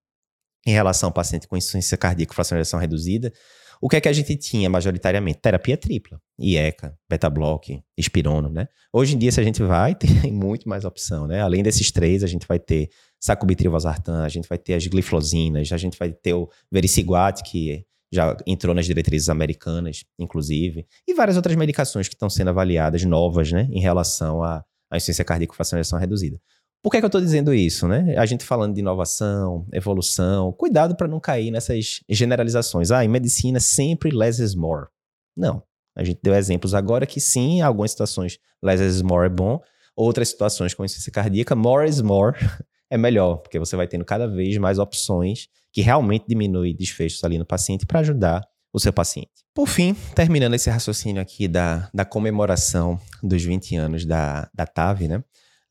em 0.66 0.72
relação 0.72 1.08
ao 1.08 1.12
paciente 1.12 1.46
com 1.46 1.56
insuficiência 1.56 1.96
cardíaca 1.96 2.30
com 2.30 2.34
fracionalização 2.34 2.80
reduzida, 2.80 3.32
o 3.80 3.88
que 3.88 3.96
é 3.96 4.00
que 4.00 4.08
a 4.08 4.12
gente 4.12 4.34
tinha 4.36 4.70
majoritariamente? 4.70 5.40
Terapia 5.40 5.76
tripla, 5.76 6.18
IECA, 6.40 6.96
beta-block, 7.08 7.82
espirono, 7.98 8.48
né? 8.48 8.66
Hoje 8.92 9.14
em 9.14 9.18
dia, 9.18 9.30
se 9.30 9.40
a 9.40 9.44
gente 9.44 9.62
vai, 9.62 9.92
tem 9.96 10.32
muito 10.32 10.68
mais 10.68 10.84
opção, 10.84 11.26
né? 11.26 11.42
Além 11.42 11.62
desses 11.62 11.90
três, 11.90 12.24
a 12.24 12.26
gente 12.26 12.46
vai 12.46 12.58
ter 12.58 12.88
sacubitril 13.20 13.70
valsartan, 13.70 14.22
a 14.22 14.28
gente 14.28 14.48
vai 14.48 14.58
ter 14.58 14.74
as 14.74 14.86
gliflosinas, 14.86 15.70
a 15.72 15.76
gente 15.76 15.98
vai 15.98 16.12
ter 16.12 16.34
o 16.34 16.48
vericiguat, 16.70 17.42
que 17.42 17.84
já 18.14 18.36
entrou 18.46 18.74
nas 18.74 18.86
diretrizes 18.86 19.28
americanas, 19.28 20.04
inclusive, 20.18 20.86
e 21.06 21.14
várias 21.14 21.36
outras 21.36 21.56
medicações 21.56 22.08
que 22.08 22.14
estão 22.14 22.30
sendo 22.30 22.50
avaliadas 22.50 23.04
novas, 23.04 23.50
né, 23.50 23.68
em 23.70 23.80
relação 23.80 24.42
à, 24.42 24.64
à 24.90 24.96
insuficiência 24.96 25.24
cardíaca 25.24 25.54
fracionação 25.54 25.98
reduzida. 25.98 26.40
Por 26.82 26.90
que, 26.90 26.98
é 26.98 27.00
que 27.00 27.04
eu 27.06 27.08
estou 27.08 27.20
dizendo 27.20 27.54
isso, 27.54 27.88
né? 27.88 28.14
A 28.18 28.26
gente 28.26 28.44
falando 28.44 28.74
de 28.74 28.80
inovação, 28.80 29.66
evolução, 29.72 30.52
cuidado 30.52 30.94
para 30.94 31.08
não 31.08 31.18
cair 31.18 31.50
nessas 31.50 32.00
generalizações. 32.10 32.90
Ah, 32.90 33.02
em 33.02 33.08
medicina 33.08 33.58
sempre 33.58 34.14
less 34.14 34.42
is 34.42 34.54
more. 34.54 34.88
Não. 35.34 35.62
A 35.96 36.04
gente 36.04 36.20
deu 36.22 36.34
exemplos 36.34 36.74
agora 36.74 37.06
que 37.06 37.20
sim, 37.20 37.58
em 37.58 37.62
algumas 37.62 37.92
situações 37.92 38.38
less 38.62 38.84
is 38.84 39.00
more 39.00 39.24
é 39.24 39.30
bom, 39.30 39.62
outras 39.96 40.28
situações 40.28 40.74
com 40.74 40.84
insuficiência 40.84 41.10
cardíaca, 41.10 41.56
more 41.56 41.88
is 41.88 42.02
more 42.02 42.36
é 42.90 42.98
melhor, 42.98 43.38
porque 43.38 43.58
você 43.58 43.76
vai 43.76 43.88
tendo 43.88 44.04
cada 44.04 44.28
vez 44.28 44.58
mais 44.58 44.78
opções 44.78 45.48
que 45.74 45.82
realmente 45.82 46.24
diminuem 46.28 46.74
desfechos 46.74 47.24
ali 47.24 47.36
no 47.36 47.44
paciente 47.44 47.84
para 47.84 47.98
ajudar 47.98 48.46
o 48.72 48.78
seu 48.78 48.92
paciente. 48.92 49.44
Por 49.52 49.68
fim, 49.68 49.94
terminando 50.14 50.54
esse 50.54 50.70
raciocínio 50.70 51.20
aqui 51.20 51.48
da, 51.48 51.90
da 51.92 52.04
comemoração 52.04 52.98
dos 53.20 53.42
20 53.42 53.74
anos 53.76 54.04
da, 54.04 54.48
da 54.54 54.66
TAV, 54.66 55.08
né? 55.08 55.18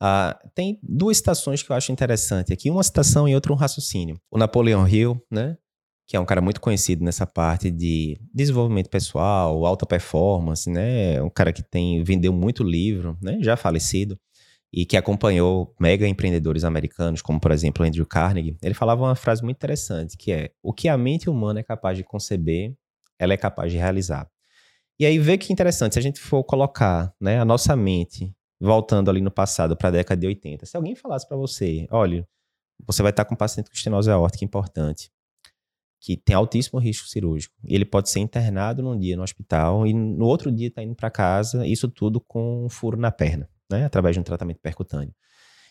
Uh, 0.02 0.50
tem 0.54 0.78
duas 0.84 1.18
citações 1.18 1.64
que 1.64 1.72
eu 1.72 1.76
acho 1.76 1.92
interessante 1.94 2.52
aqui, 2.52 2.70
uma 2.70 2.84
citação 2.84 3.30
e 3.30 3.34
outra 3.34 3.54
um 3.54 3.56
raciocínio. 3.56 4.20
O 4.30 4.38
Napoleon 4.38 4.86
Hill, 4.86 5.22
né? 5.32 5.58
Que 6.06 6.18
é 6.18 6.20
um 6.20 6.26
cara 6.26 6.42
muito 6.42 6.60
conhecido 6.60 7.02
nessa 7.02 7.26
parte 7.26 7.72
de 7.72 8.20
desenvolvimento 8.34 8.90
pessoal, 8.90 9.66
alta 9.66 9.86
performance, 9.86 10.70
né? 10.70 11.22
Um 11.22 11.30
cara 11.30 11.54
que 11.54 11.64
tem 11.64 12.04
vendeu 12.04 12.34
muito 12.34 12.62
livro, 12.62 13.18
né? 13.22 13.38
Já 13.42 13.56
falecido 13.56 14.20
e 14.74 14.88
que 14.88 14.98
acompanhou 14.98 15.76
mega 15.80 16.08
empreendedores 16.08 16.64
americanos, 16.64 17.22
como 17.22 17.40
por 17.40 17.52
exemplo 17.52 17.86
Andrew 17.86 18.08
Carnegie, 18.08 18.58
ele 18.64 18.74
falava 18.74 19.04
uma 19.04 19.16
frase 19.16 19.44
muito 19.44 19.58
interessante, 19.58 20.18
que 20.18 20.32
é: 20.32 20.52
o 20.64 20.74
que 20.74 20.90
a 20.90 20.98
mente 20.98 21.30
humana 21.30 21.60
é 21.60 21.64
capaz 21.64 21.96
de 21.96 22.04
conceber, 22.04 22.76
ela 23.20 23.34
é 23.34 23.38
capaz 23.38 23.72
de 23.72 23.78
realizar. 23.78 24.28
E 25.00 25.06
aí 25.06 25.20
vê 25.20 25.38
que 25.38 25.54
interessante, 25.54 25.94
se 25.94 26.00
a 26.00 26.02
gente 26.02 26.20
for 26.20 26.44
colocar, 26.44 27.14
né, 27.22 27.40
a 27.40 27.46
nossa 27.46 27.76
mente 27.76 28.34
voltando 28.60 29.12
ali 29.12 29.22
no 29.22 29.30
passado 29.30 29.78
para 29.78 29.90
a 29.90 29.92
década 29.92 30.20
de 30.20 30.28
80, 30.28 30.66
se 30.66 30.76
alguém 30.76 30.96
falasse 30.96 31.28
para 31.28 31.38
você, 31.38 31.88
olha, 31.92 32.28
você 32.86 33.04
vai 33.04 33.12
estar 33.12 33.26
com 33.26 33.36
um 33.36 33.38
paciente 33.38 33.70
com 33.70 33.76
estenose 33.76 34.10
aórtica 34.10 34.46
importante, 34.46 35.12
que 36.00 36.18
tem 36.18 36.36
altíssimo 36.36 36.80
risco 36.80 37.08
cirúrgico, 37.08 37.54
ele 37.66 37.86
pode 37.86 38.10
ser 38.10 38.20
internado 38.22 38.82
num 38.82 38.98
dia 38.98 39.18
no 39.18 39.24
hospital 39.24 39.86
e 39.86 39.94
no 39.94 40.26
outro 40.26 40.52
dia 40.52 40.68
está 40.68 40.82
indo 40.82 40.96
para 40.96 41.12
casa, 41.12 41.68
isso 41.68 41.90
tudo 41.90 42.22
com 42.22 42.66
um 42.66 42.70
furo 42.70 42.98
na 42.98 43.12
perna 43.12 43.50
né, 43.70 43.86
através 43.86 44.16
de 44.16 44.20
um 44.20 44.24
tratamento 44.24 44.60
percutâneo. 44.62 45.14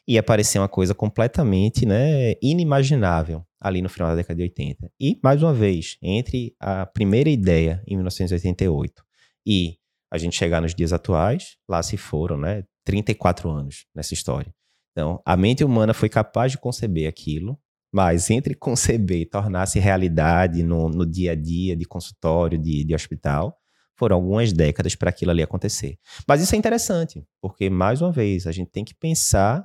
E 0.07 0.19
apareceu 0.19 0.63
uma 0.63 0.69
coisa 0.69 0.95
completamente 0.95 1.87
né, 1.87 2.35
inimaginável 2.43 3.45
ali 3.61 3.81
no 3.81 3.89
final 3.89 4.09
da 4.09 4.17
década 4.17 4.37
de 4.37 4.43
80. 4.43 4.91
E, 5.01 5.21
mais 5.23 5.43
uma 5.43 5.55
vez, 5.55 5.97
entre 6.03 6.57
a 6.59 6.85
primeira 6.85 7.31
ideia, 7.31 7.83
em 7.87 7.95
1988, 7.95 9.05
e 9.47 9.77
a 10.11 10.19
gente 10.19 10.37
chegar 10.37 10.61
nos 10.61 10.75
dias 10.75 10.93
atuais, 10.93 11.57
lá 11.69 11.83
se 11.83 11.97
foram 11.97 12.37
né, 12.37 12.65
34 12.85 13.49
anos 13.49 13.87
nessa 13.95 14.13
história. 14.13 14.53
Então, 14.91 15.23
a 15.25 15.37
mente 15.37 15.65
humana 15.65 15.95
foi 15.95 16.09
capaz 16.09 16.53
de 16.53 16.59
conceber 16.59 17.09
aquilo, 17.09 17.59
mas 17.93 18.31
entre 18.31 18.55
conceber 18.55 19.21
e 19.21 19.27
tornar-se 19.27 19.79
realidade 19.79 20.63
no, 20.63 20.89
no, 20.89 21.07
dia 21.07 21.33
a 21.33 21.35
dia 21.35 21.77
de 21.77 21.85
consultório, 21.85 22.59
de, 22.59 22.85
de 22.85 22.95
hospital, 22.95 23.57
foram 24.03 24.17
algumas 24.17 24.53
décadas 24.53 24.97
para 24.97 25.11
aquilo 25.11 25.31
ali 25.31 25.45
acontecer. 25.45 25.97
Mas 26.27 26.43
isso 26.43 26.57
é 26.57 26.59
interessante, 26.59 27.25
porque, 27.41 27.71
mais 27.71 28.03
uma 28.03 28.11
vez, 28.11 28.49
a 28.49 28.51
gente 28.51 28.69
tem 28.69 28.85
que 28.85 28.93
pensar 28.93 29.65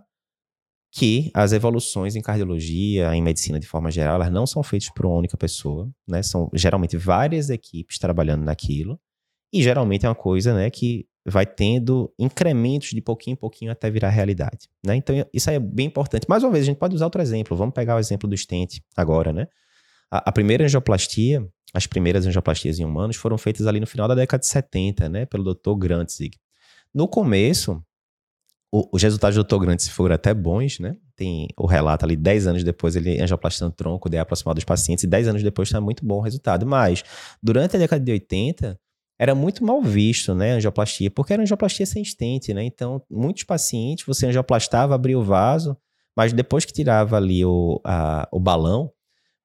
que 0.91 1.31
as 1.33 1.53
evoluções 1.53 2.15
em 2.15 2.21
cardiologia, 2.21 3.15
em 3.15 3.21
medicina 3.21 3.59
de 3.59 3.65
forma 3.65 3.89
geral, 3.89 4.13
elas 4.13 4.31
não 4.31 4.45
são 4.45 4.61
feitas 4.61 4.91
por 4.91 5.07
uma 5.07 5.15
única 5.15 5.35
pessoa, 5.35 5.89
né? 6.07 6.21
São 6.21 6.51
geralmente 6.53 6.95
várias 6.95 7.49
equipes 7.49 7.97
trabalhando 7.97 8.43
naquilo, 8.43 8.99
e 9.51 9.63
geralmente 9.63 10.05
é 10.05 10.09
uma 10.09 10.13
coisa, 10.13 10.53
né, 10.53 10.69
que 10.69 11.07
vai 11.25 11.45
tendo 11.47 12.13
incrementos 12.19 12.89
de 12.89 13.01
pouquinho 13.01 13.33
em 13.33 13.37
pouquinho 13.37 13.71
até 13.71 13.89
virar 13.89 14.09
realidade, 14.09 14.69
né? 14.85 14.95
Então 14.95 15.15
isso 15.33 15.49
aí 15.49 15.55
é 15.55 15.59
bem 15.59 15.87
importante. 15.87 16.27
Mais 16.29 16.43
uma 16.43 16.51
vez, 16.51 16.61
a 16.61 16.67
gente 16.67 16.77
pode 16.77 16.93
usar 16.93 17.05
outro 17.05 17.23
exemplo. 17.23 17.57
Vamos 17.57 17.73
pegar 17.73 17.95
o 17.95 17.99
exemplo 17.99 18.29
do 18.29 18.37
stent 18.37 18.81
agora, 18.95 19.33
né? 19.33 19.47
A, 20.11 20.29
a 20.29 20.31
primeira 20.31 20.63
angioplastia, 20.63 21.43
as 21.77 21.85
primeiras 21.85 22.25
angioplastias 22.25 22.79
em 22.79 22.85
humanos 22.85 23.15
foram 23.15 23.37
feitas 23.37 23.67
ali 23.67 23.79
no 23.79 23.85
final 23.85 24.07
da 24.07 24.15
década 24.15 24.41
de 24.41 24.47
70, 24.47 25.07
né, 25.07 25.25
pelo 25.27 25.53
Dr. 25.53 25.75
Grantzig. 25.77 26.35
No 26.91 27.07
começo, 27.07 27.83
o, 28.71 28.89
os 28.91 29.03
resultados 29.03 29.37
do 29.37 29.43
Dr. 29.43 29.59
Grantzig 29.63 29.93
foram 29.93 30.15
até 30.15 30.33
bons, 30.33 30.79
né? 30.79 30.97
Tem 31.15 31.47
o 31.55 31.67
relato 31.67 32.03
ali, 32.03 32.15
10 32.15 32.47
anos 32.47 32.63
depois, 32.63 32.95
ele 32.95 33.21
angioplastando 33.21 33.71
tronco, 33.73 34.09
de 34.09 34.17
aproximado 34.17 34.55
dos 34.55 34.63
pacientes, 34.63 35.03
e 35.03 35.07
10 35.07 35.27
anos 35.27 35.43
depois 35.43 35.67
está 35.67 35.79
muito 35.79 36.03
bom 36.03 36.15
o 36.15 36.21
resultado. 36.21 36.65
Mas, 36.65 37.03
durante 37.43 37.75
a 37.75 37.79
década 37.79 38.03
de 38.03 38.11
80, 38.11 38.79
era 39.19 39.35
muito 39.35 39.63
mal 39.63 39.79
visto, 39.79 40.33
né, 40.33 40.53
angioplastia, 40.53 41.11
porque 41.11 41.33
era 41.33 41.43
angioplastia 41.43 41.85
sem 41.85 42.01
estente, 42.01 42.55
né? 42.55 42.63
Então, 42.63 43.03
muitos 43.07 43.43
pacientes, 43.43 44.03
você 44.03 44.25
angioplastava, 44.25 44.95
abria 44.95 45.17
o 45.17 45.23
vaso, 45.23 45.77
mas 46.15 46.33
depois 46.33 46.65
que 46.65 46.73
tirava 46.73 47.17
ali 47.17 47.45
o, 47.45 47.79
a, 47.83 48.27
o 48.31 48.39
balão, 48.39 48.91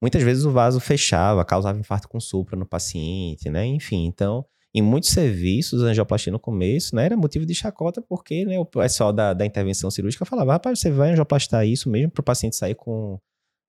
Muitas 0.02 0.20
vezes 0.24 0.44
o 0.44 0.50
vaso 0.50 0.80
fechava, 0.80 1.44
causava 1.44 1.78
infarto 1.78 2.08
com 2.08 2.18
supra 2.18 2.56
no 2.56 2.66
paciente, 2.66 3.48
né? 3.48 3.64
Enfim, 3.64 4.04
então, 4.04 4.44
em 4.74 4.82
muitos 4.82 5.10
serviços, 5.10 5.80
a 5.84 5.86
angioplastia 5.86 6.32
no 6.32 6.40
começo, 6.40 6.96
né, 6.96 7.04
era 7.04 7.16
motivo 7.16 7.46
de 7.46 7.54
chacota, 7.54 8.02
porque 8.02 8.44
né, 8.44 8.58
o 8.58 8.64
pessoal 8.64 9.12
da, 9.12 9.32
da 9.32 9.46
intervenção 9.46 9.92
cirúrgica 9.92 10.24
falava, 10.24 10.54
rapaz, 10.54 10.80
você 10.80 10.90
vai 10.90 11.12
angioplastar 11.12 11.64
isso 11.64 11.88
mesmo 11.88 12.10
para 12.10 12.20
o 12.20 12.24
paciente 12.24 12.56
sair 12.56 12.74
com... 12.74 13.16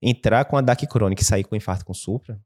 entrar 0.02 0.44
com 0.46 0.56
a 0.56 0.60
DAC 0.60 0.88
crônica 0.88 1.22
e 1.22 1.24
sair 1.24 1.44
com 1.44 1.54
infarto 1.54 1.84
com 1.84 1.94
supra? 1.94 2.40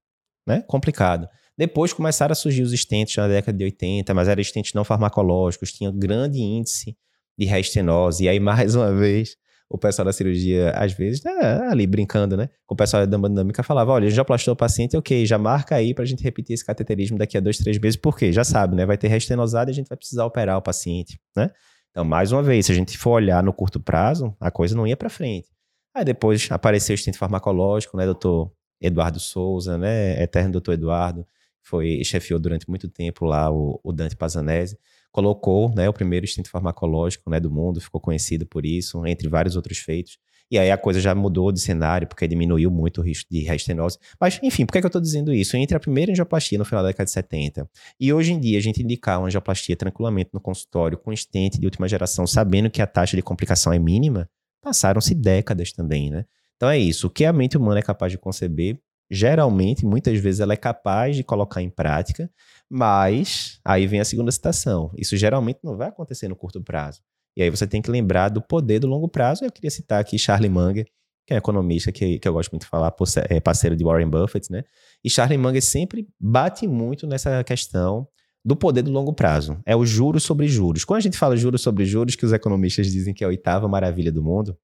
Né? 0.46 0.62
Complicado. 0.68 1.27
Depois 1.57 1.92
começaram 1.92 2.33
a 2.33 2.35
surgir 2.35 2.62
os 2.62 2.74
estentes 2.74 3.16
na 3.16 3.27
década 3.27 3.57
de 3.57 3.64
80, 3.64 4.12
mas 4.12 4.29
eram 4.29 4.42
estentes 4.42 4.74
não 4.74 4.85
farmacológicos, 4.85 5.72
tinham 5.72 5.96
grande 5.96 6.40
índice 6.40 6.94
de 7.38 7.46
restenose, 7.46 8.24
e 8.24 8.29
aí, 8.29 8.38
mais 8.40 8.74
uma 8.74 8.92
vez, 8.92 9.35
o 9.70 9.76
pessoal 9.76 10.07
da 10.07 10.12
cirurgia, 10.12 10.70
às 10.70 10.92
vezes, 10.92 11.22
né, 11.22 11.33
ali 11.68 11.87
brincando, 11.87 12.37
né? 12.37 12.48
Com 12.66 12.74
o 12.74 12.76
pessoal 12.76 13.07
da 13.07 13.28
dinâmica 13.28 13.62
falava: 13.62 13.92
olha, 13.92 14.09
já 14.09 14.24
plastou 14.24 14.54
o 14.54 14.57
paciente, 14.57 14.96
ok, 14.96 15.26
já 15.26 15.37
marca 15.37 15.76
aí 15.76 15.92
pra 15.92 16.04
gente 16.04 16.22
repetir 16.22 16.54
esse 16.54 16.64
cateterismo 16.64 17.18
daqui 17.18 17.37
a 17.37 17.40
dois, 17.40 17.59
três 17.59 17.78
meses, 17.78 17.96
porque 17.96 18.33
já 18.33 18.44
sabe, 18.44 18.74
né? 18.74 18.87
Vai 18.87 18.96
ter 18.96 19.09
restenosada 19.09 19.70
e 19.70 19.72
a 19.72 19.74
gente 19.74 19.88
vai 19.88 19.98
precisar 19.98 20.24
operar 20.24 20.57
o 20.57 20.62
paciente, 20.62 21.20
né? 21.37 21.50
Então, 21.90 22.04
mais 22.04 22.33
uma 22.33 22.42
vez, 22.42 22.66
se 22.66 22.72
a 22.72 22.74
gente 22.74 22.96
for 22.96 23.12
olhar 23.12 23.42
no 23.42 23.52
curto 23.52 23.81
prazo, 23.81 24.35
a 24.40 24.50
coisa 24.50 24.74
não 24.74 24.87
ia 24.87 24.96
para 24.96 25.11
frente. 25.11 25.48
Aí 25.94 26.04
depois 26.04 26.48
apareceu 26.50 26.94
o 26.94 26.98
estente 26.98 27.18
farmacológico, 27.18 27.96
né, 27.96 28.04
doutor 28.04 28.52
Eduardo 28.81 29.18
Souza, 29.18 29.76
né, 29.76 30.22
eterno 30.22 30.52
doutor 30.52 30.74
Eduardo, 30.74 31.26
foi 31.62 32.02
chefiou 32.04 32.38
durante 32.38 32.68
muito 32.68 32.88
tempo 32.88 33.24
lá 33.24 33.50
o, 33.50 33.81
o 33.83 33.92
Dante 33.92 34.16
Pazanese 34.16 34.78
colocou 35.11 35.73
né, 35.75 35.88
o 35.88 35.92
primeiro 35.92 36.25
instinto 36.25 36.51
farmacológico 36.51 37.31
né, 37.31 37.40
do 37.40 37.51
mundo, 37.51 37.81
ficou 37.81 38.01
conhecido 38.01 38.47
por 38.47 38.64
isso, 38.64 39.05
entre 39.07 39.29
vários 39.29 39.57
outros 39.57 39.79
feitos. 39.79 40.18
E 40.51 40.59
aí 40.59 40.71
a 40.71 40.79
coisa 40.79 40.99
já 40.99 41.14
mudou 41.14 41.53
de 41.53 41.61
cenário, 41.61 42.09
porque 42.09 42.27
diminuiu 42.27 42.71
muito 42.71 43.01
o 43.01 43.05
risco 43.05 43.29
de 43.31 43.40
restenose. 43.40 43.99
Mas, 44.18 44.40
enfim, 44.42 44.64
por 44.64 44.73
que, 44.73 44.79
é 44.79 44.81
que 44.81 44.87
eu 44.87 44.88
estou 44.88 45.03
dizendo 45.03 45.33
isso? 45.33 45.57
Entre 45.57 45.77
a 45.77 45.81
primeira 45.81 46.11
angioplastia 46.11 46.59
no 46.59 46.64
final 46.64 46.83
da 46.83 46.88
década 46.88 47.05
de 47.05 47.11
70 47.11 47.68
e 48.01 48.12
hoje 48.12 48.33
em 48.33 48.40
dia 48.40 48.57
a 48.57 48.62
gente 48.62 48.83
indicar 48.83 49.18
uma 49.18 49.27
angioplastia 49.27 49.77
tranquilamente 49.77 50.31
no 50.33 50.40
consultório 50.40 50.97
com 50.97 51.12
estente 51.12 51.61
de 51.61 51.66
última 51.66 51.87
geração, 51.87 52.27
sabendo 52.27 52.71
que 52.71 52.81
a 52.81 52.87
taxa 52.87 53.14
de 53.14 53.23
complicação 53.23 53.73
é 53.73 53.79
mínima, 53.79 54.29
passaram-se 54.62 55.14
décadas 55.14 55.73
também, 55.73 56.11
né? 56.11 56.25
Então 56.57 56.68
é 56.68 56.79
isso. 56.79 57.07
O 57.07 57.11
que 57.11 57.25
a 57.25 57.33
mente 57.33 57.57
humana 57.57 57.81
é 57.81 57.83
capaz 57.83 58.11
de 58.11 58.18
conceber, 58.18 58.81
geralmente, 59.11 59.85
muitas 59.85 60.18
vezes, 60.18 60.40
ela 60.40 60.53
é 60.53 60.57
capaz 60.57 61.16
de 61.16 61.25
colocar 61.25 61.62
em 61.62 61.71
prática, 61.71 62.31
mas 62.68 63.59
aí 63.64 63.87
vem 63.87 64.01
a 64.01 64.05
segunda 64.05 64.31
citação. 64.31 64.92
Isso 64.97 65.16
geralmente 65.16 65.61
não 65.62 65.77
vai 65.77 65.88
acontecer 65.88 66.29
no 66.29 66.37
curto 66.37 66.62
prazo. 66.62 67.01
E 67.37 67.42
aí 67.42 67.51
você 67.51 67.66
tem 67.66 67.81
que 67.81 67.90
lembrar 67.90 68.29
do 68.29 68.42
poder 68.42 68.81
do 68.81 68.87
longo 68.87 69.09
prazo. 69.09 69.44
Eu 69.44 69.53
queria 69.53 69.71
citar 69.71 70.01
aqui 70.01 70.18
Charlie 70.18 70.51
Munger, 70.51 70.87
que 71.27 71.33
é 71.33 71.37
um 71.37 71.38
economista 71.38 71.92
que, 71.92 72.18
que 72.18 72.27
eu 72.27 72.33
gosto 72.33 72.51
muito 72.51 72.62
de 72.62 72.68
falar, 72.68 72.94
é 73.29 73.38
parceiro 73.40 73.77
de 73.77 73.85
Warren 73.85 74.09
Buffett, 74.09 74.51
né? 74.51 74.64
E 75.05 75.11
Charlie 75.11 75.38
Munger 75.38 75.62
sempre 75.62 76.09
bate 76.18 76.66
muito 76.66 77.07
nessa 77.07 77.44
questão 77.44 78.09
do 78.44 78.57
poder 78.57 78.83
do 78.83 78.90
longo 78.90 79.12
prazo. 79.12 79.61
É 79.64 79.77
o 79.77 79.85
juros 79.85 80.23
sobre 80.23 80.49
juros. 80.49 80.85
Quando 80.85 80.99
a 80.99 81.03
gente 81.03 81.18
fala 81.18 81.37
juros 81.37 81.61
sobre 81.61 81.85
juros, 81.85 82.16
que 82.16 82.25
os 82.25 82.33
economistas 82.33 82.90
dizem 82.90 83.12
que 83.14 83.23
é 83.23 83.27
a 83.27 83.29
oitava 83.29 83.68
maravilha 83.68 84.11
do 84.11 84.23
mundo, 84.23 84.57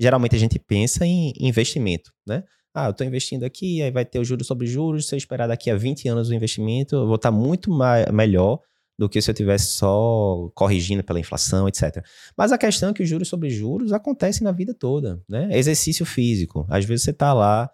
geralmente 0.00 0.34
a 0.34 0.38
gente 0.38 0.58
pensa 0.58 1.04
em 1.04 1.32
investimento, 1.38 2.12
né? 2.26 2.44
Ah, 2.74 2.86
eu 2.86 2.90
estou 2.90 3.06
investindo 3.06 3.44
aqui, 3.44 3.82
aí 3.82 3.90
vai 3.90 4.04
ter 4.04 4.18
o 4.18 4.24
juros 4.24 4.46
sobre 4.46 4.66
juros, 4.66 5.08
se 5.08 5.14
eu 5.14 5.16
esperar 5.16 5.46
daqui 5.46 5.70
a 5.70 5.76
20 5.76 6.08
anos 6.08 6.28
o 6.28 6.34
investimento, 6.34 6.94
eu 6.96 7.06
vou 7.06 7.16
estar 7.16 7.30
muito 7.30 7.70
melhor 8.12 8.60
do 8.98 9.08
que 9.08 9.22
se 9.22 9.30
eu 9.30 9.34
tivesse 9.34 9.68
só 9.72 10.50
corrigindo 10.54 11.04
pela 11.04 11.20
inflação, 11.20 11.68
etc. 11.68 12.04
Mas 12.36 12.50
a 12.50 12.58
questão 12.58 12.90
é 12.90 12.92
que 12.92 13.02
os 13.02 13.08
juros 13.08 13.28
sobre 13.28 13.48
juros 13.48 13.92
acontecem 13.92 14.44
na 14.44 14.50
vida 14.50 14.74
toda, 14.74 15.22
né? 15.28 15.48
Exercício 15.52 16.04
físico. 16.04 16.66
Às 16.68 16.84
vezes 16.84 17.04
você 17.04 17.10
está 17.12 17.32
lá 17.32 17.70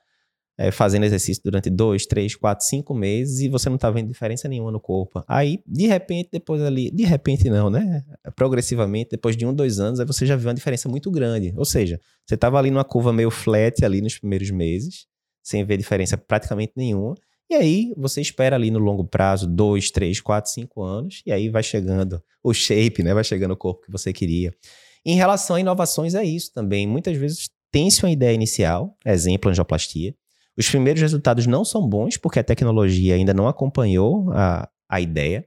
é, 0.56 0.70
fazendo 0.70 1.04
exercício 1.04 1.42
durante 1.44 1.68
dois, 1.68 2.06
três, 2.06 2.34
quatro, 2.36 2.64
cinco 2.64 2.94
meses 2.94 3.40
e 3.40 3.48
você 3.48 3.68
não 3.68 3.76
está 3.76 3.90
vendo 3.90 4.08
diferença 4.08 4.48
nenhuma 4.48 4.70
no 4.70 4.80
corpo. 4.80 5.24
Aí, 5.26 5.60
de 5.66 5.86
repente, 5.86 6.28
depois 6.32 6.62
ali, 6.62 6.90
de 6.90 7.04
repente 7.04 7.50
não, 7.50 7.68
né? 7.68 8.04
Progressivamente, 8.36 9.10
depois 9.10 9.36
de 9.36 9.44
um, 9.44 9.52
dois 9.52 9.80
anos, 9.80 9.98
aí 9.98 10.06
você 10.06 10.24
já 10.24 10.36
vê 10.36 10.48
uma 10.48 10.54
diferença 10.54 10.88
muito 10.88 11.10
grande. 11.10 11.52
Ou 11.56 11.64
seja, 11.64 12.00
você 12.24 12.36
estava 12.36 12.58
ali 12.58 12.70
numa 12.70 12.84
curva 12.84 13.12
meio 13.12 13.30
flat 13.30 13.84
ali 13.84 14.00
nos 14.00 14.18
primeiros 14.18 14.50
meses, 14.50 15.06
sem 15.42 15.64
ver 15.64 15.76
diferença 15.76 16.16
praticamente 16.16 16.72
nenhuma. 16.76 17.14
E 17.50 17.54
aí 17.54 17.92
você 17.96 18.20
espera 18.20 18.56
ali 18.56 18.70
no 18.70 18.78
longo 18.78 19.04
prazo, 19.04 19.46
dois, 19.46 19.90
três, 19.90 20.20
quatro, 20.20 20.50
cinco 20.50 20.82
anos, 20.82 21.22
e 21.26 21.32
aí 21.32 21.48
vai 21.48 21.62
chegando 21.62 22.22
o 22.42 22.54
shape, 22.54 23.02
né? 23.02 23.12
Vai 23.12 23.24
chegando 23.24 23.52
o 23.52 23.56
corpo 23.56 23.82
que 23.82 23.92
você 23.92 24.12
queria. 24.12 24.52
Em 25.04 25.16
relação 25.16 25.56
a 25.56 25.60
inovações, 25.60 26.14
é 26.14 26.24
isso 26.24 26.52
também. 26.52 26.86
Muitas 26.86 27.16
vezes 27.16 27.50
tem-se 27.70 28.02
uma 28.04 28.10
ideia 28.10 28.32
inicial, 28.32 28.96
exemplo, 29.04 29.50
angioplastia. 29.50 30.14
Os 30.56 30.68
primeiros 30.68 31.00
resultados 31.02 31.46
não 31.46 31.64
são 31.64 31.86
bons, 31.86 32.16
porque 32.16 32.38
a 32.38 32.44
tecnologia 32.44 33.14
ainda 33.14 33.34
não 33.34 33.48
acompanhou 33.48 34.30
a, 34.32 34.68
a 34.88 35.00
ideia. 35.00 35.46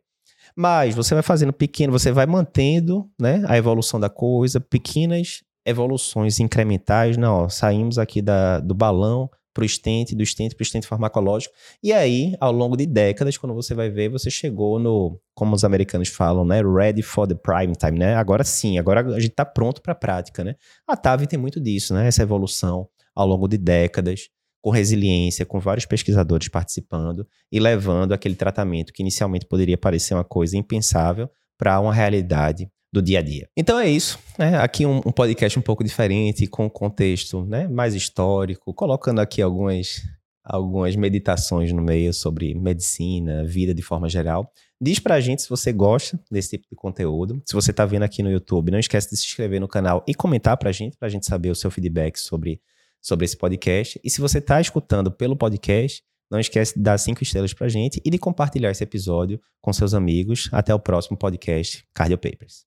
Mas 0.55 0.95
você 0.95 1.13
vai 1.13 1.23
fazendo 1.23 1.53
pequeno, 1.53 1.91
você 1.91 2.11
vai 2.11 2.25
mantendo 2.25 3.09
né, 3.19 3.43
a 3.47 3.57
evolução 3.57 3.99
da 3.99 4.09
coisa, 4.09 4.59
pequenas 4.59 5.43
evoluções 5.65 6.39
incrementais. 6.39 7.17
Não, 7.17 7.43
ó, 7.43 7.49
saímos 7.49 7.99
aqui 7.99 8.21
da, 8.21 8.59
do 8.59 8.73
balão, 8.73 9.29
para 9.57 9.63
o 9.63 9.65
estente, 9.65 10.15
do 10.15 10.21
estente 10.21 10.53
para 10.55 10.61
o 10.61 10.65
estente 10.65 10.85
farmacológico. 10.85 11.51
E 11.81 11.91
aí, 11.91 12.35
ao 12.39 12.51
longo 12.51 12.77
de 12.77 12.85
décadas, 12.85 13.37
quando 13.37 13.55
você 13.55 13.73
vai 13.73 13.89
ver, 13.89 14.07
você 14.07 14.29
chegou 14.29 14.77
no, 14.77 15.19
como 15.33 15.55
os 15.55 15.63
americanos 15.63 16.09
falam, 16.09 16.45
né? 16.45 16.61
Ready 16.61 17.01
for 17.01 17.27
the 17.27 17.33
prime 17.33 17.73
time, 17.75 17.97
né? 17.97 18.15
Agora 18.15 18.43
sim, 18.43 18.77
agora 18.77 19.01
a 19.01 19.19
gente 19.19 19.31
está 19.31 19.43
pronto 19.43 19.81
para 19.81 19.93
a 19.93 19.95
prática, 19.95 20.43
né? 20.43 20.55
A 20.87 20.95
TAV 20.95 21.25
tem 21.25 21.39
muito 21.39 21.59
disso, 21.59 21.95
né? 21.95 22.07
Essa 22.07 22.21
evolução 22.21 22.87
ao 23.15 23.25
longo 23.25 23.47
de 23.47 23.57
décadas, 23.57 24.29
com 24.61 24.69
resiliência, 24.69 25.45
com 25.45 25.59
vários 25.59 25.85
pesquisadores 25.85 26.47
participando 26.47 27.27
e 27.51 27.59
levando 27.59 28.13
aquele 28.13 28.35
tratamento 28.35 28.91
que 28.91 29.01
inicialmente 29.01 29.45
poderia 29.45 29.77
parecer 29.77 30.13
uma 30.13 30.23
coisa 30.23 30.57
impensável 30.57 31.29
para 31.57 31.79
uma 31.79 31.93
realidade 31.93 32.69
do 32.91 33.01
dia 33.01 33.19
a 33.19 33.21
dia. 33.21 33.49
Então 33.55 33.79
é 33.79 33.89
isso, 33.89 34.17
né? 34.37 34.57
Aqui 34.57 34.85
um, 34.85 34.97
um 34.97 35.11
podcast 35.11 35.57
um 35.57 35.61
pouco 35.61 35.83
diferente, 35.83 36.47
com 36.47 36.69
contexto 36.69 37.45
né, 37.45 37.67
mais 37.67 37.93
histórico, 37.93 38.73
colocando 38.73 39.19
aqui 39.19 39.41
algumas, 39.41 40.01
algumas 40.43 40.95
meditações 40.95 41.71
no 41.71 41.81
meio 41.81 42.13
sobre 42.13 42.53
medicina, 42.55 43.43
vida 43.45 43.73
de 43.73 43.81
forma 43.81 44.07
geral. 44.07 44.51
Diz 44.79 44.99
pra 44.99 45.19
gente 45.19 45.41
se 45.41 45.49
você 45.49 45.73
gosta 45.73 46.19
desse 46.31 46.51
tipo 46.51 46.67
de 46.69 46.75
conteúdo. 46.75 47.41
Se 47.45 47.53
você 47.53 47.73
tá 47.73 47.85
vendo 47.85 48.03
aqui 48.03 48.21
no 48.21 48.31
YouTube, 48.31 48.71
não 48.71 48.79
esquece 48.79 49.09
de 49.09 49.17
se 49.17 49.25
inscrever 49.25 49.59
no 49.59 49.67
canal 49.67 50.03
e 50.07 50.13
comentar 50.13 50.55
pra 50.55 50.71
gente, 50.71 50.95
pra 50.97 51.09
gente 51.09 51.25
saber 51.25 51.49
o 51.49 51.55
seu 51.55 51.71
feedback 51.71 52.17
sobre, 52.17 52.61
sobre 53.01 53.25
esse 53.25 53.37
podcast. 53.37 53.99
E 54.03 54.09
se 54.09 54.21
você 54.21 54.41
tá 54.41 54.59
escutando 54.59 55.11
pelo 55.11 55.35
podcast, 55.35 56.03
não 56.29 56.39
esquece 56.39 56.75
de 56.75 56.81
dar 56.81 56.97
cinco 56.97 57.23
estrelas 57.23 57.53
pra 57.53 57.69
gente 57.69 58.01
e 58.03 58.09
de 58.09 58.17
compartilhar 58.17 58.71
esse 58.71 58.83
episódio 58.83 59.39
com 59.61 59.71
seus 59.71 59.93
amigos. 59.93 60.49
Até 60.51 60.73
o 60.73 60.79
próximo 60.79 61.17
podcast 61.17 61.85
Cardio 61.93 62.17
Papers. 62.17 62.65